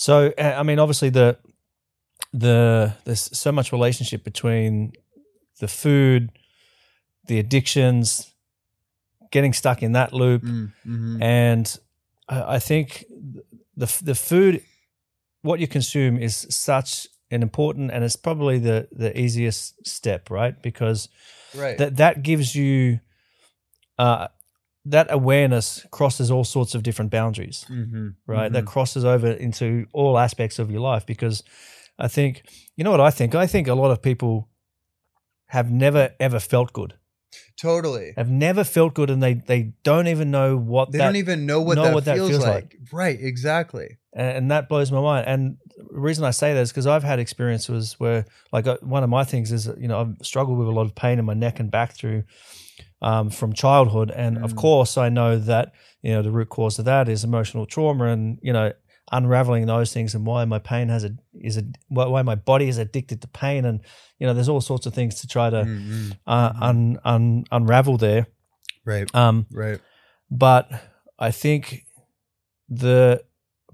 [0.00, 1.36] So uh, I mean, obviously the
[2.32, 4.92] the there's so much relationship between
[5.58, 6.30] the food,
[7.26, 8.32] the addictions,
[9.30, 11.22] getting stuck in that loop, Mm, mhm.
[11.22, 11.78] and
[12.30, 13.04] I I think
[13.76, 14.62] the the food,
[15.42, 20.54] what you consume, is such an important, and it's probably the the easiest step, right?
[20.62, 21.10] Because
[21.54, 23.00] right that that gives you
[23.98, 24.28] uh,
[24.84, 28.50] that awareness crosses all sorts of different boundaries Mhm, right?
[28.50, 28.54] mhm.
[28.54, 31.42] That crosses over into all aspects of your life because
[31.98, 32.42] I think,
[32.76, 33.34] you know what I think?
[33.34, 34.48] I think a lot of people
[35.48, 36.94] have never ever felt good,
[37.60, 41.16] totally have never felt good, and they, they don't even know what They that, don't
[41.16, 42.76] even know what, know that, what that feels, feels like.
[42.92, 43.98] Right, exactly.
[44.12, 45.26] and that blows my mind.
[45.26, 49.02] And the reason I say that is because I've had experiences where, like, uh, one
[49.04, 51.34] of my things is, you know, I've struggled with a lot of pain in my
[51.34, 52.24] neck and back through
[53.02, 54.56] um, from childhood, and of Mm.
[54.56, 55.72] course, I know that
[56.02, 58.72] you know the root cause of that is emotional trauma, and you know,
[59.12, 62.78] unraveling those things and why my pain has a is a why my body is
[62.78, 63.80] addicted to pain, and
[64.18, 66.16] you know, there's all sorts of things to try to Mhm.
[66.26, 68.26] uh, un, un, unravel there.
[68.84, 69.80] Right, Um, right.
[70.30, 70.68] but
[71.18, 71.84] I think
[72.68, 73.22] the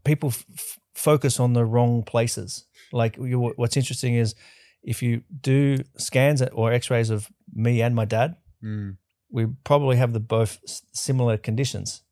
[0.04, 2.64] people f- focus on the wrong places.
[2.92, 4.34] Like you, what's interesting is
[4.82, 8.96] if you do scans or X-rays of me and my dad, Mm.
[9.30, 10.58] We probably have the both
[10.92, 12.02] similar conditions.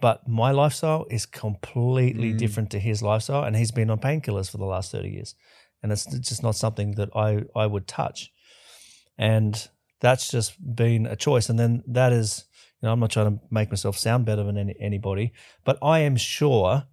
[0.00, 2.38] But my lifestyle is completely Mm.
[2.38, 5.34] different to his lifestyle, and he's been on painkillers for the last thirty years,
[5.82, 8.32] and it's just not something that I I would touch.
[9.18, 9.68] And
[10.00, 11.48] that's just been a choice.
[11.50, 12.44] And then that is,
[12.80, 15.32] you know, I'm not trying to make myself sound better than any, anybody,
[15.64, 16.84] but I am sure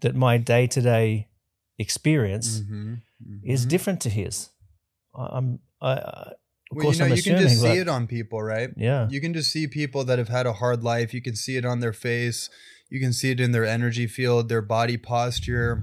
[0.00, 1.28] that my day to day
[1.78, 3.02] experience Mhm,
[3.42, 3.70] is mhm.
[3.70, 4.50] different to his.
[5.14, 6.32] I- I'm, I, I
[6.72, 8.70] of Well, course, you know, I'm you can just see it on people, right?
[8.76, 9.06] Yeah.
[9.10, 11.12] You can just see people that have had a hard life.
[11.14, 12.48] You can see it on their face.
[12.90, 15.82] You can see it in their energy field, their body posture.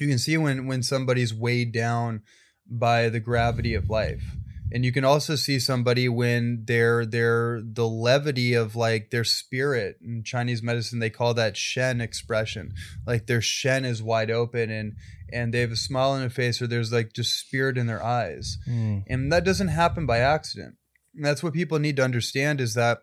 [0.00, 2.22] You can see when when somebody's weighed down
[2.66, 4.24] by the gravity of life.
[4.70, 9.96] and you can also see somebody when they're they're the levity of like their spirit
[10.02, 12.72] in chinese medicine they call that shen expression
[13.06, 14.92] like their shen is wide open and
[15.32, 18.02] and they have a smile on their face or there's like just spirit in their
[18.02, 18.58] eyes.
[18.68, 19.04] Mm.
[19.08, 20.76] and that doesn't happen by accident.
[21.14, 22.98] And that's what people need to understand is that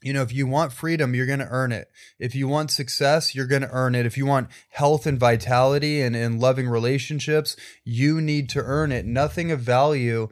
[0.00, 1.88] you know if you want freedom you're going to earn it.
[2.18, 4.06] If you want success you're going to earn it.
[4.06, 9.06] If you want health and vitality and, and loving relationships you need to earn it.
[9.06, 10.28] Nothing of value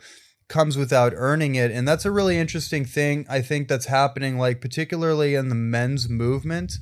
[0.48, 1.70] comes without earning it.
[1.70, 6.08] And that's a really interesting thing i think that's happening like particularly in the men's
[6.08, 6.74] movement.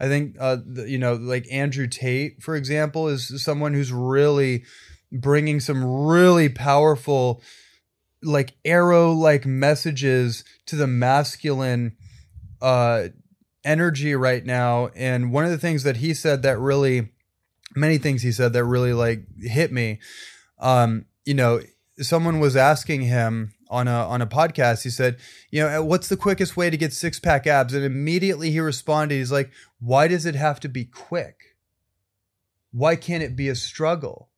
[0.00, 4.64] I think uh you know like andrew tate for example is someone who's really
[5.12, 7.42] bringing some really powerful
[8.22, 11.96] like arrow like messages to the masculine
[12.60, 13.08] uh
[13.64, 14.88] energy right now.
[14.96, 17.12] And one of the things that he said that really
[17.76, 19.98] many things he said that really like hit me
[20.58, 21.60] um you know
[22.02, 25.16] someone was asking him on a on a podcast he said
[25.50, 27.72] you know what's the quickest way to get six pack abs?
[27.74, 29.50] And immediately he responded he's like
[29.80, 31.56] why does it have to be quick?
[32.72, 34.28] Why can't it be a struggle?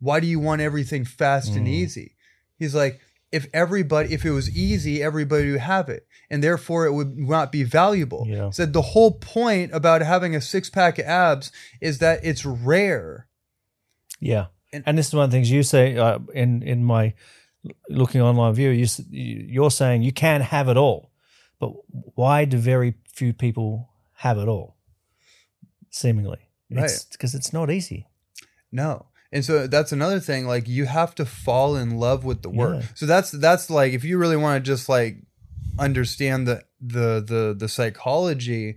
[0.00, 1.70] Why do you want everything fast and Mm.
[1.70, 2.16] easy?
[2.56, 3.00] He's like
[3.30, 7.50] if everybody if it was easy everybody would have it and therefore it would not
[7.52, 8.24] be valuable.
[8.28, 8.46] Yeah.
[8.46, 11.50] He said the whole point about having a six pack of abs
[11.80, 13.28] is that it's rare.
[14.20, 17.14] Yeah, And- and, this is one of the things you say uh, in in my
[17.88, 18.70] looking online view.
[18.70, 21.10] You you're saying you can have it all,
[21.60, 21.72] but
[22.14, 24.76] why do very few people have it all?
[25.90, 26.38] Seemingly,
[26.70, 28.06] it's because it's not easy.
[28.70, 29.06] No.
[29.30, 32.82] And so that's another thing like you have to fall in love with the work.
[32.82, 32.88] Yeah.
[32.94, 35.22] So that's that's like if you really want to just like
[35.78, 38.76] understand the the the the psychology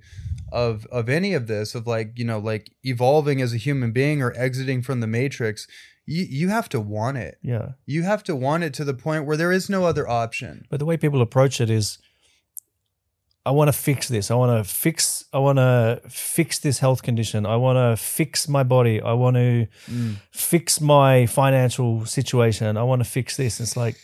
[0.55, 4.21] of of any of this of like, you know, like evolving as a human being
[4.21, 5.67] or exiting from the matrix,
[6.05, 7.35] you you have to want it.
[7.43, 10.65] Yeah, You have to want it to the point where there is no other option.
[10.71, 11.97] but the way people approach it is,
[13.47, 14.31] I want to fix this.
[14.31, 15.25] I want to fix.
[15.33, 17.45] I want to fix this health condition.
[17.45, 18.99] I want to fix my body.
[19.01, 20.15] I want to Mm.
[20.31, 22.77] fix my financial situation.
[22.77, 23.59] I want to fix this.
[23.59, 23.97] It's like,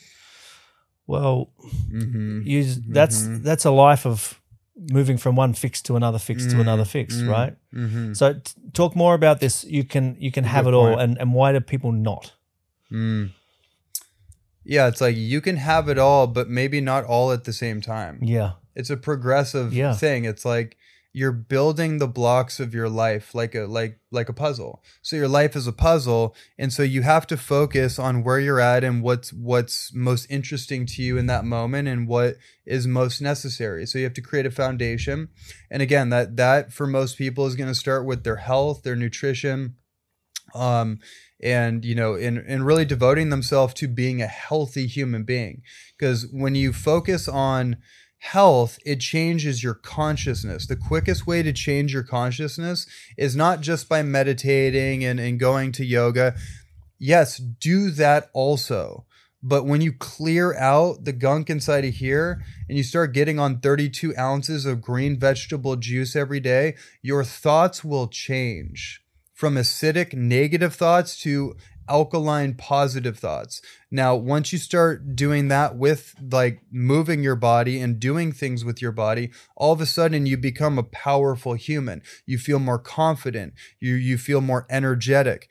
[1.08, 1.50] well,
[1.92, 2.46] Mhm.
[2.46, 3.44] you that's Mhm.
[3.44, 4.40] that's a life of
[4.76, 7.56] moving from one fix to another fix to Mm, another fix, mm, right?
[7.74, 8.16] Mhm.
[8.16, 9.64] So t- talk more about this.
[9.64, 12.34] You can you can have it all, and and why do people not?
[12.92, 13.32] Mm.
[14.64, 17.82] Yeah, it's like you can have it all, but maybe not all at the same
[17.82, 18.20] time.
[18.22, 19.94] Yeah, it's a progressive Yeah.
[19.96, 20.78] thing it's like
[21.14, 24.82] you're building the blocks of your life like a like like a puzzle.
[25.02, 28.62] So your life is a puzzle and so you have to focus on where you're
[28.62, 33.22] at and what's what's most interesting to you in that moment and what is most
[33.22, 33.86] necessary.
[33.86, 35.30] So you have to create a foundation.
[35.70, 38.96] And again that that for most people is going to start with their health their
[38.96, 39.76] nutrition
[40.54, 41.00] um
[41.42, 45.62] and you know in in really devoting themselves to being a healthy human being.
[45.98, 47.78] Because when you focus on
[48.22, 50.68] health it changes your consciousness.
[50.68, 52.86] The quickest way to change your consciousness
[53.18, 56.36] is not just by meditating and, and going to yoga.
[57.00, 59.06] Yes do that also.
[59.42, 63.60] But when you clear out the gunk inside of here and you start getting on
[63.60, 69.02] 32 ounces of green vegetable juice every day your thoughts will change.
[69.34, 71.56] From acidic negative thoughts to
[71.92, 73.62] alkaline positive thoughts.
[73.92, 78.82] Now, once you start doing that with like moving your body and doing things with
[78.82, 82.02] your body, all of a sudden you become a powerful human.
[82.26, 83.54] You feel more confident.
[83.80, 85.50] You you feel more energetic.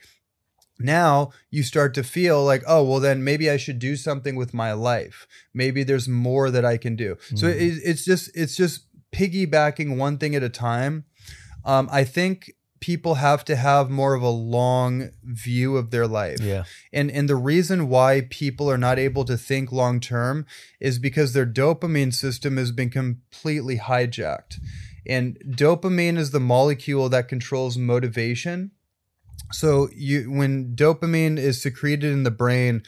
[0.78, 4.54] Now you start to feel like, oh, well, then maybe I should do something with
[4.54, 5.26] my life.
[5.52, 7.16] Maybe there's more that I can do.
[7.34, 7.54] So Mhm.
[7.60, 11.04] it, it's just it's just piggybacking one thing at a time.
[11.64, 16.40] Um, I think people have to have more of a long view of their life.
[16.40, 20.46] yeah, And and the reason why people are not able to think long term
[20.80, 24.58] is because their dopamine system has been completely hijacked.
[25.06, 28.72] And dopamine is the molecule that controls motivation.
[29.52, 32.82] So you when dopamine is secreted in the brain,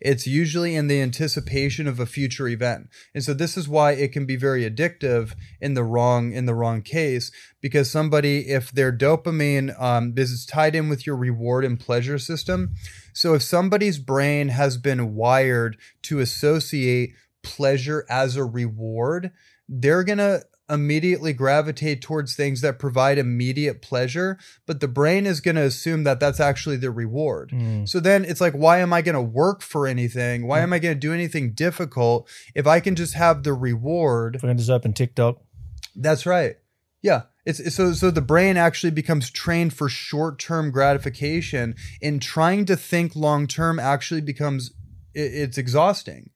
[0.00, 2.88] it's usually in the anticipation of a future event.
[3.14, 6.54] And so this is why it can be very addictive in the wrong in the
[6.54, 7.30] wrong case
[7.60, 12.18] because somebody if their dopamine um this is tied in with your reward and pleasure
[12.18, 12.74] system.
[13.12, 19.30] So if somebody's brain has been wired to associate pleasure as a reward,
[19.68, 25.40] they're going to immediately gravitate towards things that provide immediate pleasure, but the brain is
[25.40, 27.50] going to assume that that's actually the reward.
[27.50, 27.88] Mm.
[27.88, 30.46] So then it's like, why am I going to work for anything?
[30.46, 34.36] Why am I going to do anything difficult if I can just have the reward?
[34.36, 35.40] if can just open TikTok,
[35.96, 36.56] That's right.
[37.02, 37.22] Yeah.
[37.46, 43.16] It's so so the brain actually becomes trained for short-term gratification and trying to think
[43.16, 44.72] long-term actually becomes
[45.14, 46.30] it, it's exhausting.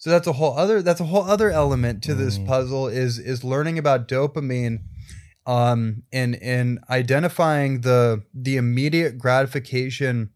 [0.00, 3.44] So that's a whole other that's a whole other element to this puzzle is is
[3.44, 4.80] learning about dopamine
[5.46, 10.30] um and and identifying the the immediate gratification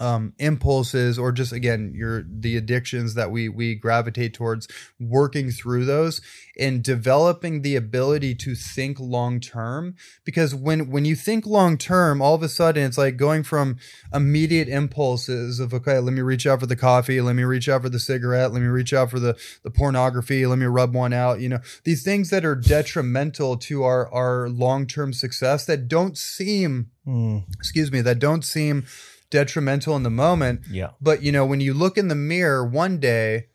[0.00, 4.66] um impulses or just again your the addictions that we we gravitate towards
[4.98, 6.22] working through those
[6.58, 12.22] and developing the ability to think long term because when when you think long term
[12.22, 13.76] all of a sudden it's like going from
[14.14, 17.82] immediate impulses of okay let me reach out for the coffee let me reach out
[17.82, 21.12] for the cigarette let me reach out for the the pornography let me rub one
[21.12, 21.60] out you know?
[21.84, 27.90] These things that are detrimental to our our long-term success that don't seem Mm, excuse
[27.90, 28.84] me that don't seem
[29.32, 30.90] detrimental in the moment yeah.
[31.00, 33.46] but you know, when you look in the mirror one day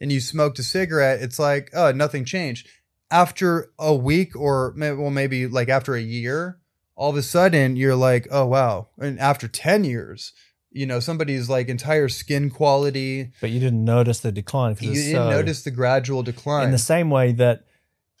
[0.00, 2.66] and you smoked a cigarette, it's like, oh, nothing changed.
[3.10, 6.58] After a week or may- well, maybe like after a year,
[6.96, 8.88] all of a sudden you're like, oh wow.
[8.98, 10.32] And after 10 years,
[10.72, 14.94] you know, somebody's like entire skin quality, But you didn't notice the decline because you
[14.94, 16.64] didn't so, notice the gradual decline.
[16.64, 17.64] in the same way that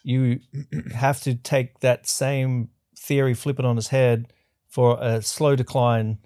[0.04, 0.38] you
[0.94, 4.32] have to take that same theory, flip it on its head
[4.68, 6.18] for a slow decline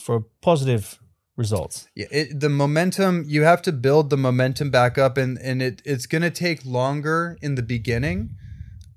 [0.00, 0.98] for positive
[1.36, 1.88] results.
[1.94, 5.80] Yeah, it, the momentum you have to build the momentum back up and and it
[5.84, 8.36] it's going to take longer in the beginning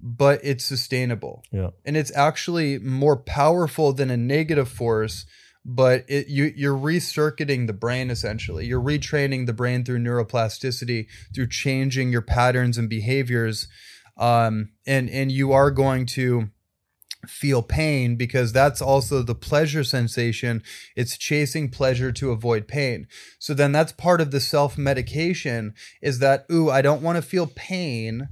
[0.06, 1.70] but it's sustainable Yeah.
[1.86, 5.26] and it's actually more powerful than a negative force
[5.64, 11.48] but it, you you're recircuiting the brain essentially you're retraining the brain through neuroplasticity through
[11.48, 13.68] changing your patterns and behaviors
[14.18, 16.50] um and and you are going to
[17.28, 20.62] feel pain because that's also the pleasure sensation
[20.96, 23.08] it's chasing pleasure to avoid pain
[23.40, 27.22] so then that's part of the self medication is that ooh i don't want to
[27.22, 28.28] feel pain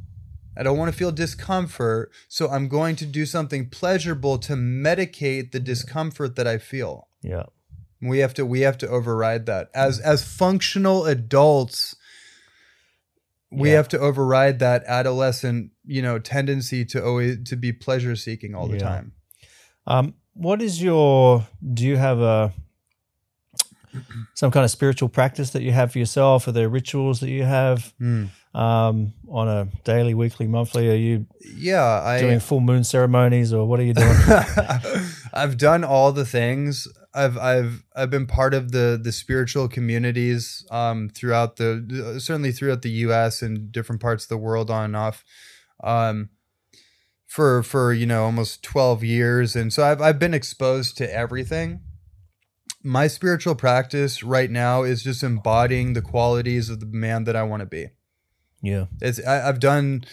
[0.57, 5.51] I don't want to feel discomfort, so I'm going to do something pleasurable to medicate
[5.51, 7.07] the discomfort that I feel.
[7.21, 7.45] Yeah.
[8.01, 9.69] We have to we have to override that.
[9.73, 11.95] As as functional adults,
[13.51, 13.75] we Yeah.
[13.77, 18.67] have to override that adolescent, you know, tendency to always to be pleasure seeking all
[18.67, 18.83] the Yeah.
[18.83, 19.11] time.
[19.87, 21.45] Um, what is your?
[21.73, 22.53] Do you have a
[24.35, 26.47] some kind of spiritual practice that you have for yourself?
[26.47, 28.25] Are there rituals that you have Hmm.
[28.53, 30.89] um, on a daily, weekly, monthly?
[30.89, 31.25] Are you
[31.57, 34.15] Yeah, I doing full moon ceremonies, or what are you doing?
[35.33, 36.87] I've done all the things.
[37.13, 42.81] I've I've I've been part of the the spiritual communities um, throughout the certainly throughout
[42.81, 43.41] the U.S.
[43.41, 45.23] and different parts of the world on and off.
[45.83, 46.29] Um,
[47.31, 51.79] for for you know almost 12 years and so I've I've been exposed to everything.
[52.83, 57.43] My spiritual practice right now is just embodying the qualities of the man that I
[57.43, 57.87] want to be.
[58.61, 58.87] yeah.
[58.99, 60.03] It's I, I've done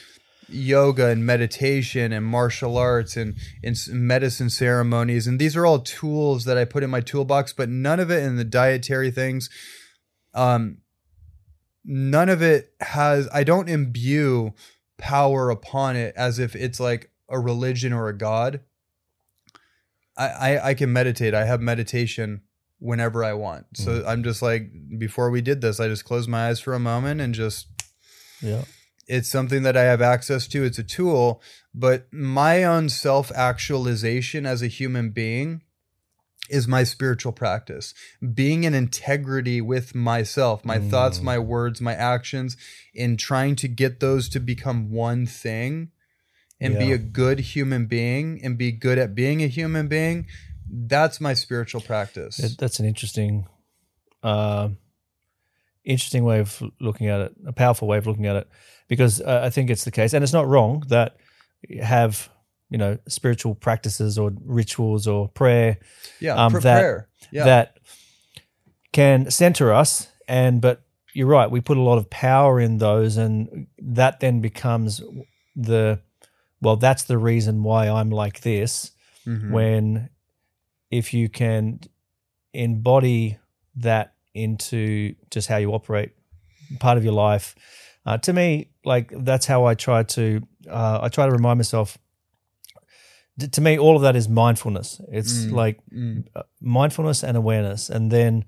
[0.49, 6.45] yoga and meditation and martial arts and, and medicine ceremonies, and these are all tools
[6.45, 7.53] that I put in my toolbox.
[7.53, 9.51] But none of it in the dietary things.
[10.35, 10.79] Um,
[11.85, 13.29] none of it has.
[13.33, 14.53] I don't imbue
[14.97, 18.61] power upon it as if it's like a religion or a god.
[20.17, 21.35] I, I, I can meditate.
[21.35, 22.43] I have meditation
[22.81, 23.67] whenever I want.
[23.75, 26.81] So I'm just like before we did this, I just closed my eyes for a
[26.81, 27.69] moment and just
[28.41, 28.63] Yeah.
[29.09, 30.65] It's something that I have access to.
[30.65, 31.43] It's a tool,
[31.75, 35.63] but my own self actualization as a human being
[36.51, 37.95] is my spiritual practice.
[38.35, 42.57] Being in integrity with myself, my thoughts, my words, my actions,
[42.97, 45.91] and trying to get those to become one thing
[46.61, 50.27] and be a good human being and be good at being a human being.
[50.71, 52.57] That's my spiritual practice.
[52.59, 53.47] That's an interesting,
[54.23, 54.71] uh,
[55.89, 57.33] interesting way of looking at it.
[57.47, 58.49] A powerful way of looking at it,
[58.89, 61.17] because uh, I think it's the case, and it's not wrong that
[61.69, 62.29] you have
[62.71, 65.79] you know spiritual practices or rituals or prayer
[66.21, 67.09] yeah, um, pr- that- prayer.
[67.33, 67.45] Yeah.
[67.45, 67.79] that
[68.93, 70.09] can center us.
[70.29, 70.83] And but
[71.15, 75.01] you're right, we put a lot of power in those, and that then becomes
[75.57, 76.01] the
[76.61, 76.77] well.
[76.77, 78.93] That's the reason why I'm like this
[79.27, 79.51] Mhm.
[79.51, 80.11] when
[80.91, 81.81] if you can
[82.53, 83.39] embody
[83.77, 86.11] that into just how you operate
[86.81, 87.55] part of your life.
[88.07, 90.41] Uh, to me like that's how i try to
[90.71, 91.99] uh, i try to remind myself
[93.53, 95.01] to me all of that is mindfulness.
[95.13, 95.53] It's Mm.
[95.53, 96.25] like Mm.
[96.35, 97.89] uh, mindfulness and awareness.
[97.91, 98.45] And then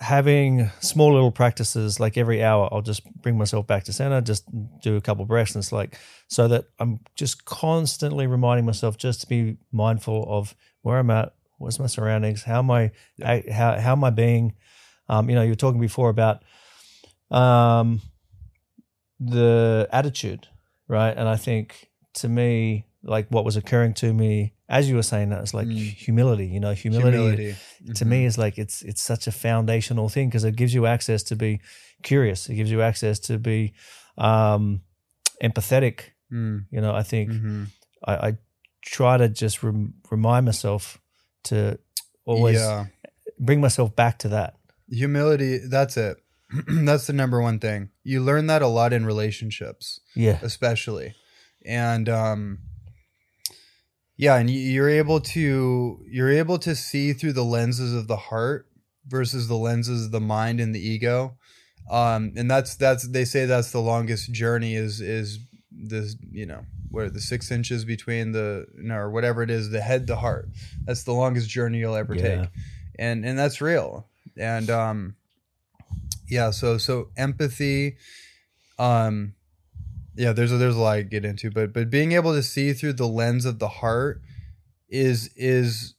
[0.00, 4.44] having small little practices like every hour i'll just bring myself back to center just
[4.80, 5.98] do a couple breaths and it's like
[6.28, 11.34] so that i'm just constantly reminding myself just to be mindful of where i'm at
[11.58, 12.92] what's my surroundings how am i
[13.24, 14.54] I- how, how am i being
[15.08, 16.42] um, you know you were talking before about
[17.30, 18.00] um,
[19.20, 20.46] the attitude
[20.86, 25.02] right and i think to me like what was occurring to me as you were
[25.02, 26.46] saying that, it's like humility.
[26.46, 27.56] You know, humility, Humility.
[27.94, 31.22] to me is like it's it's such a foundational thing because it gives you access
[31.22, 31.60] to be
[32.02, 32.50] curious.
[32.50, 33.72] It gives you access to be
[34.18, 34.82] um,
[35.42, 36.00] empathetic.
[36.30, 36.66] Mm.
[36.70, 37.68] You know, I think Mhm.
[38.04, 38.36] I, I
[38.82, 40.98] try to just rem- remind myself
[41.44, 41.78] to
[42.26, 42.88] always Yeah.
[43.40, 44.57] bring myself back to that.
[44.90, 46.16] Humility, that's it.
[46.68, 47.90] that's the number one thing.
[48.04, 51.14] You learn that a lot in relationships, Yeah, especially.
[51.66, 52.58] And um
[54.16, 58.16] yeah, and you- you're able to you're able to see through the lenses of the
[58.16, 58.66] heart
[59.06, 61.36] versus the lenses of the mind and the ego.
[61.90, 65.38] Um and that's that's they say that's the longest journey is is
[65.70, 69.80] this, you know, where the 6 inches between the no, or whatever it is, the
[69.80, 70.48] head to heart.
[70.84, 72.22] That's the longest journey you'll ever Yeah.
[72.22, 72.50] take.
[72.98, 74.07] And and that's real.
[74.38, 75.16] And um
[76.28, 77.96] yeah, so so empathy
[78.78, 79.34] um
[80.14, 82.72] yeah there's a, there's a lot to get into but but being able to see
[82.72, 84.20] through the lens of the heart
[84.88, 85.94] is is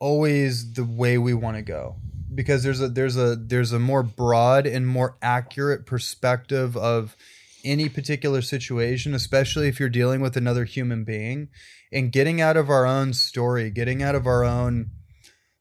[0.00, 1.96] always the way we want to go.
[2.34, 7.16] Because there's a there's a there's a more broad and more accurate perspective of
[7.62, 11.48] any particular situation especially if you're dealing with another human being
[11.92, 14.88] and getting out of our own story getting out of our own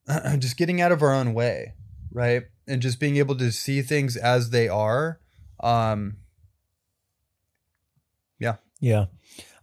[0.39, 1.73] just getting out of our own way
[2.11, 5.19] right and just being able to see things as they are
[5.61, 6.17] um
[8.39, 8.55] yeah.
[8.79, 9.05] Yeah.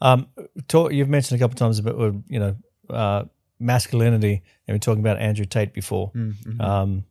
[0.03, 0.29] Um,
[0.69, 2.57] talk, you've mentioned a couple times about uh, you know
[2.91, 3.25] uh,
[3.59, 6.13] masculinity, and we're talking about Andrew Tate before.
[6.13, 6.61] mhm.
[6.61, 7.05] Um,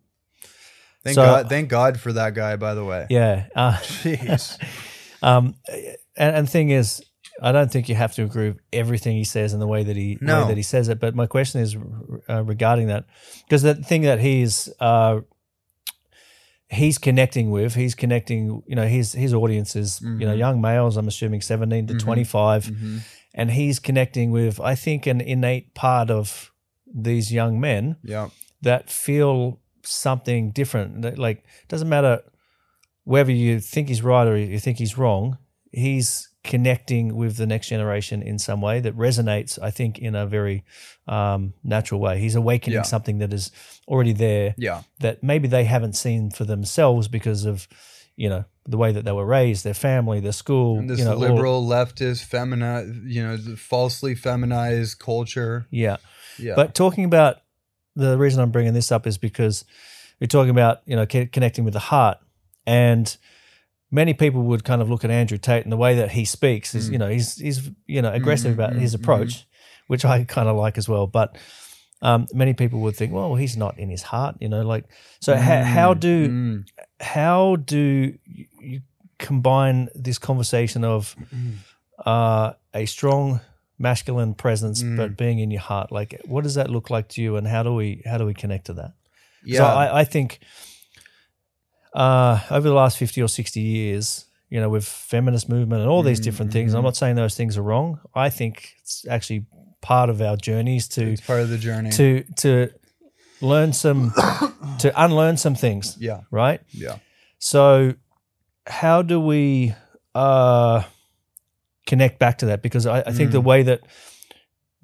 [1.04, 1.50] Thank So- God!
[1.50, 2.56] Thank God for that guy.
[2.56, 3.48] By the way, yeah.
[3.56, 4.58] Uh, Jeez.
[5.22, 7.02] Um, and, and the thing is,
[7.42, 9.96] I don't think you have to agree with everything he says in the way that
[9.98, 10.42] he No.
[10.42, 11.00] way that he says it.
[11.00, 11.76] But my question is
[12.30, 13.06] uh, regarding that
[13.46, 15.20] because the thing that he's uh,
[16.70, 18.64] he's connecting with, he's connecting.
[18.68, 20.38] You know, his his audience is you know Mhm.
[20.38, 20.98] young males.
[20.98, 22.00] I'm assuming 17 to Mhm.
[22.00, 23.02] 25, Mhm.
[23.34, 26.52] and he's connecting with I think an innate part of
[26.94, 28.30] these young men Yeah,
[28.62, 31.02] that feel something different.
[31.02, 32.22] That, Like doesn't matter
[33.04, 35.38] whether you think he's right or you think he's wrong.
[35.72, 39.60] He's connecting with the next generation in some way that resonates.
[39.62, 40.64] I think in a very
[41.08, 42.20] um, natural way.
[42.20, 42.84] He's awakening Yeah.
[42.84, 43.52] something that is
[43.88, 47.68] already there yeah, that maybe they haven't seen for themselves because of
[48.16, 50.80] you know the way that they were raised, their family, their school.
[50.80, 55.68] And this you know, all- liberal, leftist, femini you know, falsely feminized culture.
[55.72, 55.98] yeah.
[56.38, 57.38] Yeah, But talking about
[57.96, 59.64] the reason I'm bringing this up is because
[60.20, 62.18] we're talking about you know co- connecting with the heart,
[62.68, 63.16] and
[64.02, 66.76] many people would kind of look at Andrew Tate and the way that he speaks
[66.76, 66.92] is Mm.
[66.94, 67.60] you know he's he's
[67.96, 69.32] you know aggressive Mhm, about his mhm, approach,
[69.92, 71.08] which I kind of like as well.
[71.08, 71.30] But
[72.02, 74.86] um, many people would think, well, he's not in his heart, you know, like
[75.26, 75.32] so.
[75.48, 76.66] How, how do Mm.
[77.00, 77.84] how do
[78.26, 78.82] you,
[79.18, 81.16] combine this conversation of
[82.06, 83.40] uh, a strong
[83.80, 84.96] masculine presence Mm.
[84.98, 87.62] but being in your heart like what does that look like to you and how
[87.64, 88.92] do we how do we connect to that?
[89.44, 90.40] yeah, I, I think
[91.96, 96.04] uh, over the last 50 or 60 years you know with feminist movement and all
[96.04, 96.86] these Mm, different things i'm mhm.
[96.86, 99.46] not saying those things are wrong i think it's actually
[99.82, 101.90] part of our journeys to it's part of the journey.
[101.92, 102.70] to to
[103.42, 104.12] learn some
[104.80, 106.98] to unlearn some things yeah, right yeah,
[107.40, 107.94] so,
[108.68, 109.74] how do we
[110.16, 110.82] uh,
[111.86, 112.62] connect back to that?
[112.64, 113.46] Because I, I think the Mm.
[113.46, 113.82] way that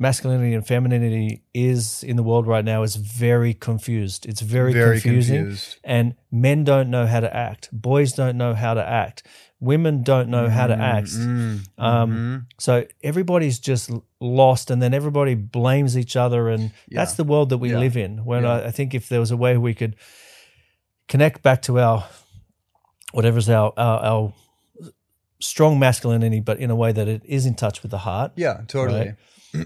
[0.01, 4.25] masculinity and femininity is in the world right now is very confused.
[4.25, 5.77] It's very, confusing, confused.
[5.83, 7.69] and men don't know how to act.
[7.71, 9.21] Boys don't know how to act.
[9.59, 11.09] Women don't know how to act.
[11.11, 12.47] Mm, Um.
[12.59, 17.59] So everybody's just lost, and then everybody blames each other, and that's the world that
[17.59, 17.77] we Yeah.
[17.79, 18.25] live in.
[18.25, 18.53] When Yeah.
[18.53, 19.95] I, I think if there was a way we could
[21.07, 22.05] connect back to our
[23.13, 24.33] whatever's our, our our
[25.39, 28.31] strong masculinity, but in a way that it is in touch with the heart.
[28.35, 29.13] yeah, totally.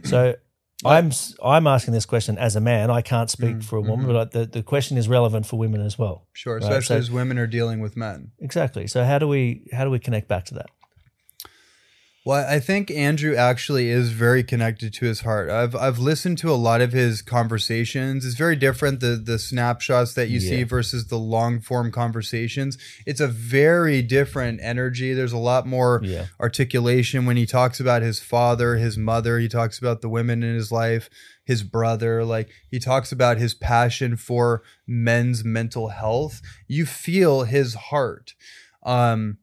[0.04, 0.36] So
[0.84, 1.12] I'm
[1.44, 2.92] I'm asking this question as a man.
[2.92, 4.14] I can't speak Mm, for a woman, mhm.
[4.14, 6.28] but the the question is relevant for women as well.
[6.34, 8.32] Sure, Right, especially so- as women are dealing with men.
[8.40, 8.88] Exactly.
[8.88, 10.68] So how do we how do we connect back to that?
[12.28, 15.52] Well, I think Andrew actually is very connected to his heart.
[15.52, 18.26] I've I've listened to a lot of his conversations.
[18.26, 22.80] It's very different the the snapshots that you see versus the long form conversations.
[23.06, 25.14] It's a very different energy.
[25.14, 26.26] There's a lot more Yeah.
[26.40, 30.56] articulation when he talks about his father, his mother, he talks about the women in
[30.56, 31.12] his life,
[31.44, 36.42] his brother, like he talks about his passion for men's mental health.
[36.68, 38.34] You feel his heart.
[38.82, 39.38] Um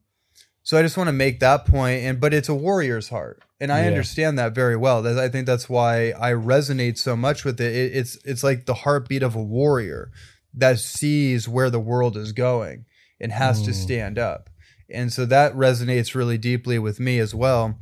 [0.63, 3.41] so I just want to make that point and but it's a warrior's heart.
[3.59, 3.87] And I Yeah.
[3.87, 5.01] understand that very well.
[5.01, 7.73] That I think that's why I resonate so much with it.
[7.75, 7.95] it.
[7.95, 10.11] It's it's like the heartbeat of a warrior
[10.53, 12.85] that sees where the world is going
[13.21, 13.75] and has to Mm.
[13.75, 14.49] stand up.
[14.89, 17.77] And so that resonates really deeply with me as well.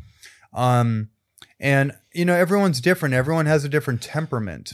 [0.53, 1.09] Um
[1.59, 4.73] and you know everyone's different everyone has a different temperament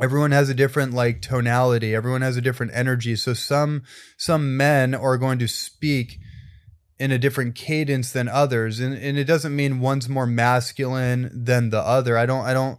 [0.00, 3.82] everyone has a different like tonality everyone has a different energy so some
[4.16, 6.18] some men are going to speak
[7.00, 11.70] in a different cadence than others and, and it doesn't mean one's more masculine than
[11.70, 12.18] the other.
[12.18, 12.78] I don't i don't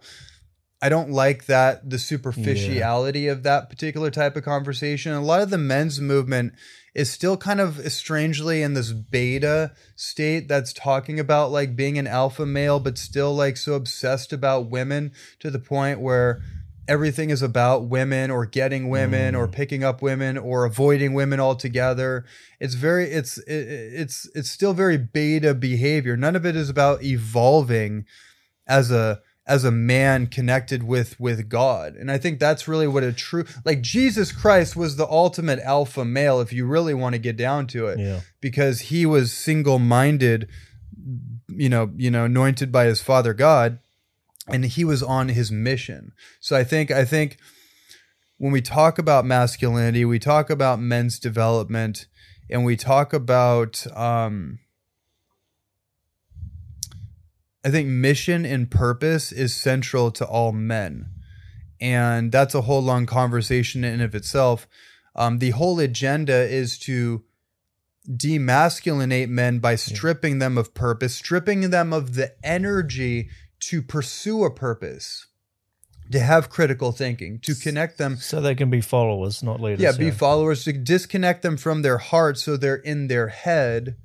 [0.79, 5.11] i don't like that the superficiality of that particular type of conversation.
[5.11, 6.53] A lot of the men's movement
[6.93, 12.05] is still kind of strangely in this beta state that's talking about like being an
[12.05, 16.43] alpha male but still like so obsessed about women to the point where
[16.91, 19.51] everything is about women or getting women or mm.
[19.51, 22.25] picking up women or avoiding women altogether
[22.59, 23.67] it's very it's it,
[24.01, 28.05] it's it's still very beta behavior none of it is about evolving
[28.67, 31.95] as a as a man connected with with God.
[31.95, 36.05] And I think that's really what a true like Jesus Christ was the ultimate alpha
[36.05, 37.99] male if you really want to get down to it.
[37.99, 38.21] Yeah.
[38.39, 40.47] Because he was single-minded
[41.49, 43.79] you know, you know, anointed by his father God
[44.47, 46.13] and he was on his mission.
[46.39, 47.37] So I think I think
[48.37, 52.07] when we talk about masculinity, we talk about men's development
[52.49, 54.59] and we talk about um
[57.63, 61.11] I think mission and purpose is central to all men.
[61.79, 64.67] And that's a whole long conversation in and of itself.
[65.15, 67.23] Um, the whole agenda is to
[68.09, 73.29] demasculinate men by stripping them of purpose, stripping them of the energy
[73.61, 75.27] to pursue a purpose,
[76.11, 79.81] to have critical thinking, to connect them So they can be followers, not leaders.
[79.81, 83.95] yeah, be followers to disconnect them from their heart so they're in their head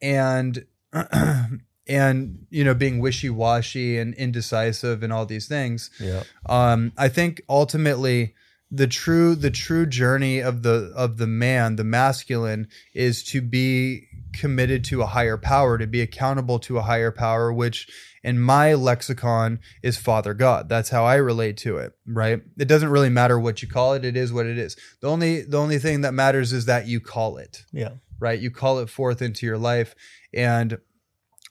[0.00, 0.66] and
[1.88, 6.22] and you know being wishy-washy and indecisive and all these things yeah.
[6.48, 8.34] um i think ultimately
[8.70, 14.06] the true the true journey of the of the man the masculine is to be
[14.32, 17.88] committed to a higher power to be accountable to a higher power which
[18.24, 22.88] in my lexicon is father god that's how i relate to it right it doesn't
[22.90, 25.78] really matter what you call it it is what it is the only the only
[25.78, 27.90] thing that matters is that you call it Yeah.
[28.20, 28.38] right?
[28.40, 29.94] You call it forth into your life.
[30.32, 30.78] And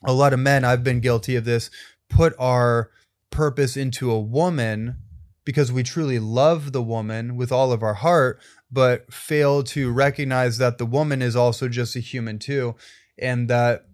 [0.04, 1.70] a lot of men, I've been guilty of this,
[2.08, 2.90] put our
[3.30, 4.96] purpose into a woman
[5.44, 8.40] because we truly love the woman with all of our heart,
[8.72, 12.74] but fail to recognize that the woman is also just a human too.
[13.18, 13.84] And that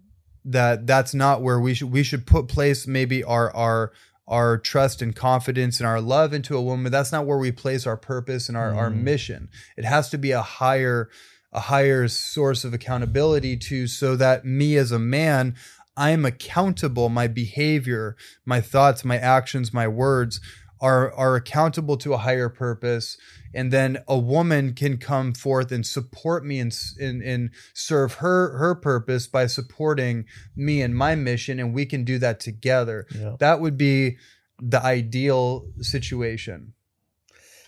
[0.45, 3.91] that that's not where we should we should put place maybe our our
[4.27, 6.91] our trust and confidence and our love into a woman.
[6.91, 9.01] That's not where we place our purpose and our, our mm.
[9.01, 9.49] mission.
[9.75, 11.09] It has to be a higher
[11.51, 15.55] a higher source of accountability to so that me as a man
[15.97, 17.09] i'm accountable.
[17.09, 18.15] My behavior
[18.45, 20.39] my thoughts my actions my words
[20.79, 23.17] are are accountable to a higher purpose
[23.53, 28.57] and then a woman can come forth and support me and and, and serve her
[28.57, 33.35] her purpose by supporting me and my mission and we can do that together Yeah.
[33.39, 34.17] that would be
[34.61, 36.73] the ideal situation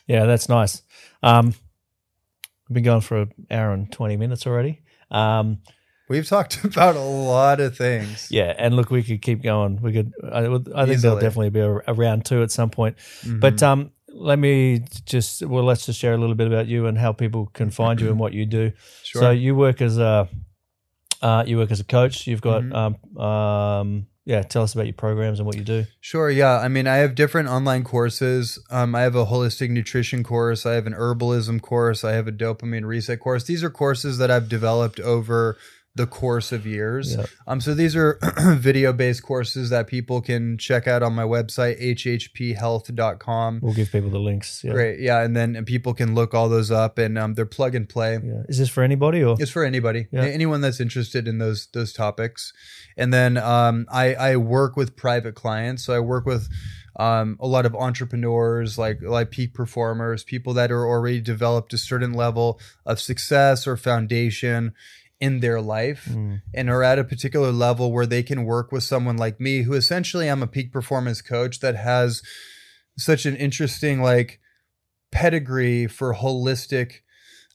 [0.07, 0.81] Yeah, that's nice.
[1.23, 1.53] Um,
[2.67, 4.81] we've been going for an hour and 20 minutes already.
[5.09, 5.59] Um,
[6.09, 9.81] we've talked about a lot of things yeah, and look, we could keep going.
[9.81, 10.45] We could, I,
[10.75, 12.97] I think there'll definitely be a, a round two at some point.
[13.21, 13.39] Mm-hmm.
[13.39, 13.91] But um,
[14.21, 17.47] let me just, well, let's just share a little bit about you and how people
[17.53, 18.71] can find you and what you do.
[19.03, 19.21] Sure.
[19.21, 20.29] So you work as a,
[21.21, 22.27] uh, you work as a coach.
[22.27, 23.17] You've got, Mm-hmm.
[23.17, 25.85] um, um, yeah, tell us about your programs and what you do.
[25.99, 26.29] Sure.
[26.29, 26.59] Yeah.
[26.59, 28.59] I mean, I have different online courses.
[28.69, 30.63] Um, I have a holistic nutrition course.
[30.65, 32.03] I have an herbalism course.
[32.03, 33.45] I have a dopamine reset course.
[33.45, 35.57] These are courses that I've developed over
[35.95, 37.15] the course of years.
[37.15, 37.29] Yep.
[37.47, 38.17] Um, so these are
[38.55, 43.59] video based courses that people can check out on my website, hhphealth.com.
[43.61, 44.63] We'll give people the links.
[44.63, 44.71] Yeah.
[44.73, 44.99] Great.
[44.99, 45.21] Yeah.
[45.21, 48.19] And then and people can look all those up and um, they're plug and play.
[48.23, 48.43] Yeah.
[48.47, 49.35] Is this for anybody or?
[49.39, 50.23] It's for anybody, Yeah.
[50.23, 52.53] anyone that's interested in those those topics.
[52.97, 56.47] And then um, I I work with private clients, so I work with
[56.97, 61.77] um, a lot of entrepreneurs, like like peak performers, people that are already developed a
[61.77, 64.73] certain level of success or foundation
[65.21, 66.41] in their life Mm.
[66.53, 69.73] and are at a particular level where they can work with someone like me who
[69.73, 72.21] essentially I'm a peak performance coach that has
[72.97, 74.39] such an interesting like
[75.11, 77.01] pedigree for holistic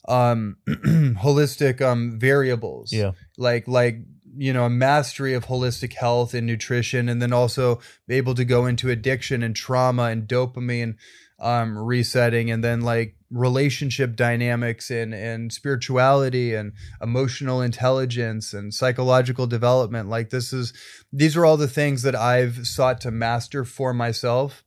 [0.08, 3.12] um holistic um variables Yeah.
[3.36, 3.98] like like
[4.36, 8.66] you know a mastery of holistic health and nutrition and then also able to go
[8.66, 10.94] into addiction and trauma and dopamine
[11.40, 16.72] um resetting and then like relationship dynamics and and spirituality and
[17.02, 20.72] emotional intelligence and psychological development like this is
[21.12, 24.62] these are all the things that I've sought to master for myself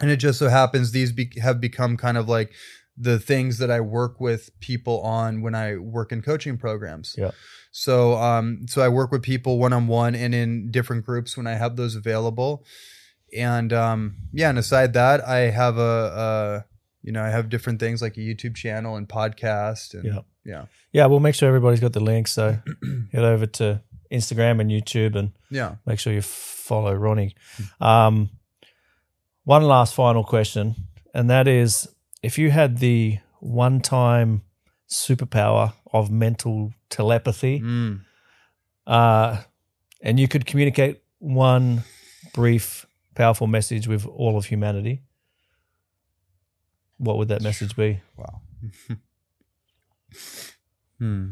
[0.00, 2.52] and it just so happens these be- have become kind of like
[2.96, 7.14] the things that I work with people on when I work in coaching programs.
[7.16, 7.32] Yeah.
[7.70, 11.46] So um so I work with people one on one and in different groups when
[11.46, 12.64] I have those available.
[13.36, 16.75] And um yeah, and aside that, I have a, a
[17.06, 20.20] you know, I have different things like a YouTube channel and podcast and Yeah.
[20.44, 20.64] yeah.
[20.92, 22.28] Yeah, we'll make sure everybody's got the link.
[22.28, 22.58] So
[23.12, 23.80] head over to
[24.12, 25.76] Instagram and YouTube and Yeah.
[25.86, 27.34] make sure you follow Ronnie.
[27.80, 28.30] Um,
[29.44, 30.74] one last final question,
[31.14, 31.88] and that is
[32.22, 34.42] if you had the one time
[34.90, 38.00] superpower of mental telepathy, Mm.
[38.86, 39.42] uh,
[40.02, 41.82] and you could communicate one
[42.34, 45.02] brief, powerful message with all of humanity,
[46.98, 48.00] what would that message be?
[48.16, 48.40] Wow.
[50.98, 51.30] hmm.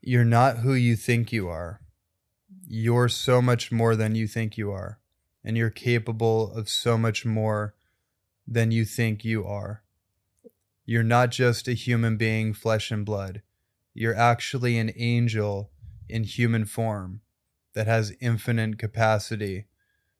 [0.00, 1.80] You're not who you think you are.
[2.68, 5.00] You're so much more than you think you are.
[5.44, 7.74] And you're capable of so much more
[8.46, 9.82] than you think you are.
[10.84, 13.42] You're not just a human being, flesh and blood.
[13.94, 15.70] You're actually an angel
[16.08, 17.22] in human form
[17.76, 19.66] that has infinite capacity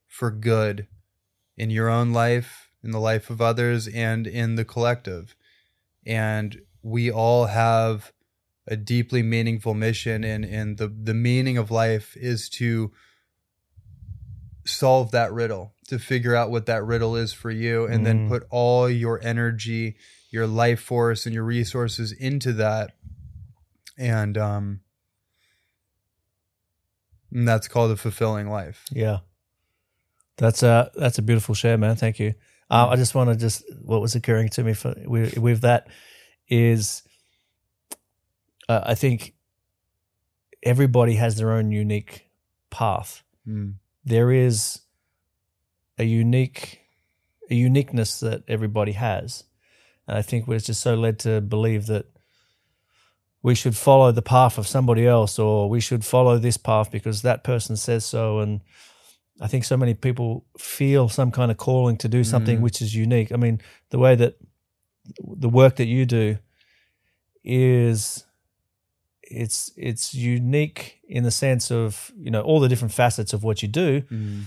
[0.06, 0.86] for good
[1.56, 5.34] in your own life, in the life of others, and in the collective.
[6.06, 8.12] And we all have
[8.66, 12.92] a deeply meaningful mission, and, and the, the meaning of life is to
[14.66, 18.28] solve that riddle, to figure out what that riddle is for you, and then Mm.
[18.28, 19.96] put all your energy,
[20.30, 22.92] your life force, and your resources into that.
[23.96, 24.80] And, um,
[27.36, 28.82] and that's called a fulfilling life.
[28.90, 29.18] Yeah,
[30.38, 31.94] that's a that's a beautiful share, man.
[31.94, 32.34] Thank you.
[32.70, 35.88] Uh, I just want to just what was occurring to me for with, with that
[36.48, 37.02] is,
[38.70, 39.34] uh, I think
[40.62, 42.30] everybody has their own unique
[42.70, 43.22] path.
[43.46, 43.74] Mm.
[44.04, 44.80] There is
[45.98, 46.80] a unique
[47.50, 49.44] a uniqueness that everybody has,
[50.08, 52.06] and I think we're just so led to believe that
[53.48, 57.22] we should follow the path of somebody else or we should follow this path because
[57.22, 58.60] that person says so and
[59.40, 60.28] i think so many people
[60.58, 62.62] feel some kind of calling to do something Mhm.
[62.66, 63.56] which is unique i mean
[63.90, 64.32] the way that
[65.44, 66.26] the work that you do
[67.44, 68.24] is
[69.22, 73.62] it's it's unique in the sense of you know all the different facets of what
[73.62, 74.42] you do Mm.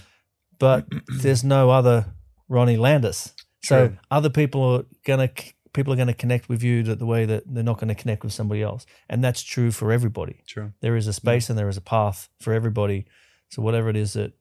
[0.59, 0.85] but
[1.21, 2.05] there's no other
[2.49, 3.75] ronnie landis so
[4.11, 5.29] other people are gonna
[5.73, 7.95] people are going to connect with you that the way that they're not going to
[7.95, 10.71] connect with somebody else and that's true for everybody True.
[10.81, 13.05] there is a space and there is a path for everybody
[13.49, 14.33] so whatever it is that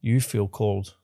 [0.00, 0.94] you feel called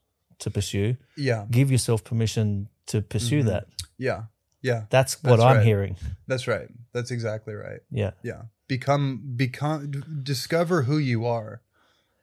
[0.40, 1.46] to pursue Yeah.
[1.50, 3.46] give yourself permission to pursue Mhm.
[3.46, 3.66] that
[3.98, 4.22] Yeah.
[4.62, 4.84] Yeah.
[4.90, 5.96] that's what i'm hearing
[6.26, 6.68] That's right.
[6.92, 7.80] That's exactly right.
[7.90, 8.42] yeah Yeah.
[8.66, 9.90] Become become
[10.22, 11.62] discover who you are.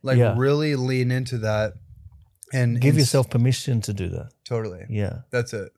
[0.04, 0.36] Like Yeah.
[0.38, 1.74] really lean into that
[2.54, 4.86] and give and yourself permission to do that totally.
[4.90, 5.72] yeah That's it.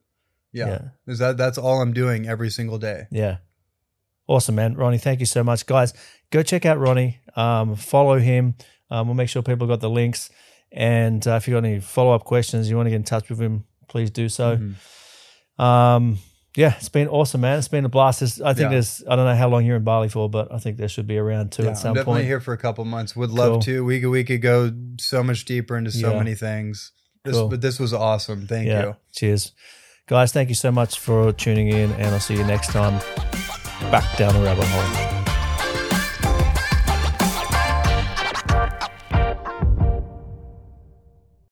[0.57, 0.67] Yeah.
[0.69, 0.81] Yeah.
[1.07, 3.07] Is that that's all I'm doing every single day.
[3.11, 3.37] Yeah.
[4.27, 4.73] Awesome, man.
[4.75, 5.65] Ronnie, thank you so much.
[5.65, 5.93] Guys,
[6.31, 7.19] go check out Ronnie.
[7.35, 8.55] Um, follow him.
[8.89, 10.29] Um, we'll make sure people got the links.
[10.71, 13.29] And uh, if you got any follow up questions, you want to get in touch
[13.29, 14.57] with him, please do so.
[14.57, 15.63] Mhm.
[15.63, 16.17] Um,
[16.55, 17.57] yeah, it's been awesome, man.
[17.59, 18.19] It's been a blast.
[18.19, 18.69] There's, I think Yeah.
[18.71, 21.07] there's, I don't know how long you're in Bali for, but I think there should
[21.07, 22.25] be around two Yeah, at I'm definitely point.
[22.27, 23.15] here for a couple months.
[23.15, 23.61] Would love Cool.
[23.61, 23.85] to.
[23.85, 26.17] We could we could go so much deeper into so Yeah.
[26.17, 26.91] many things.
[27.23, 27.47] This, Cool.
[27.49, 28.47] But this was awesome.
[28.47, 28.95] Thank you.
[29.15, 29.51] Cheers.
[30.07, 32.97] Guys, thank you so much for tuning in, and I'll see you next time
[33.91, 35.16] back down the rabbit hole.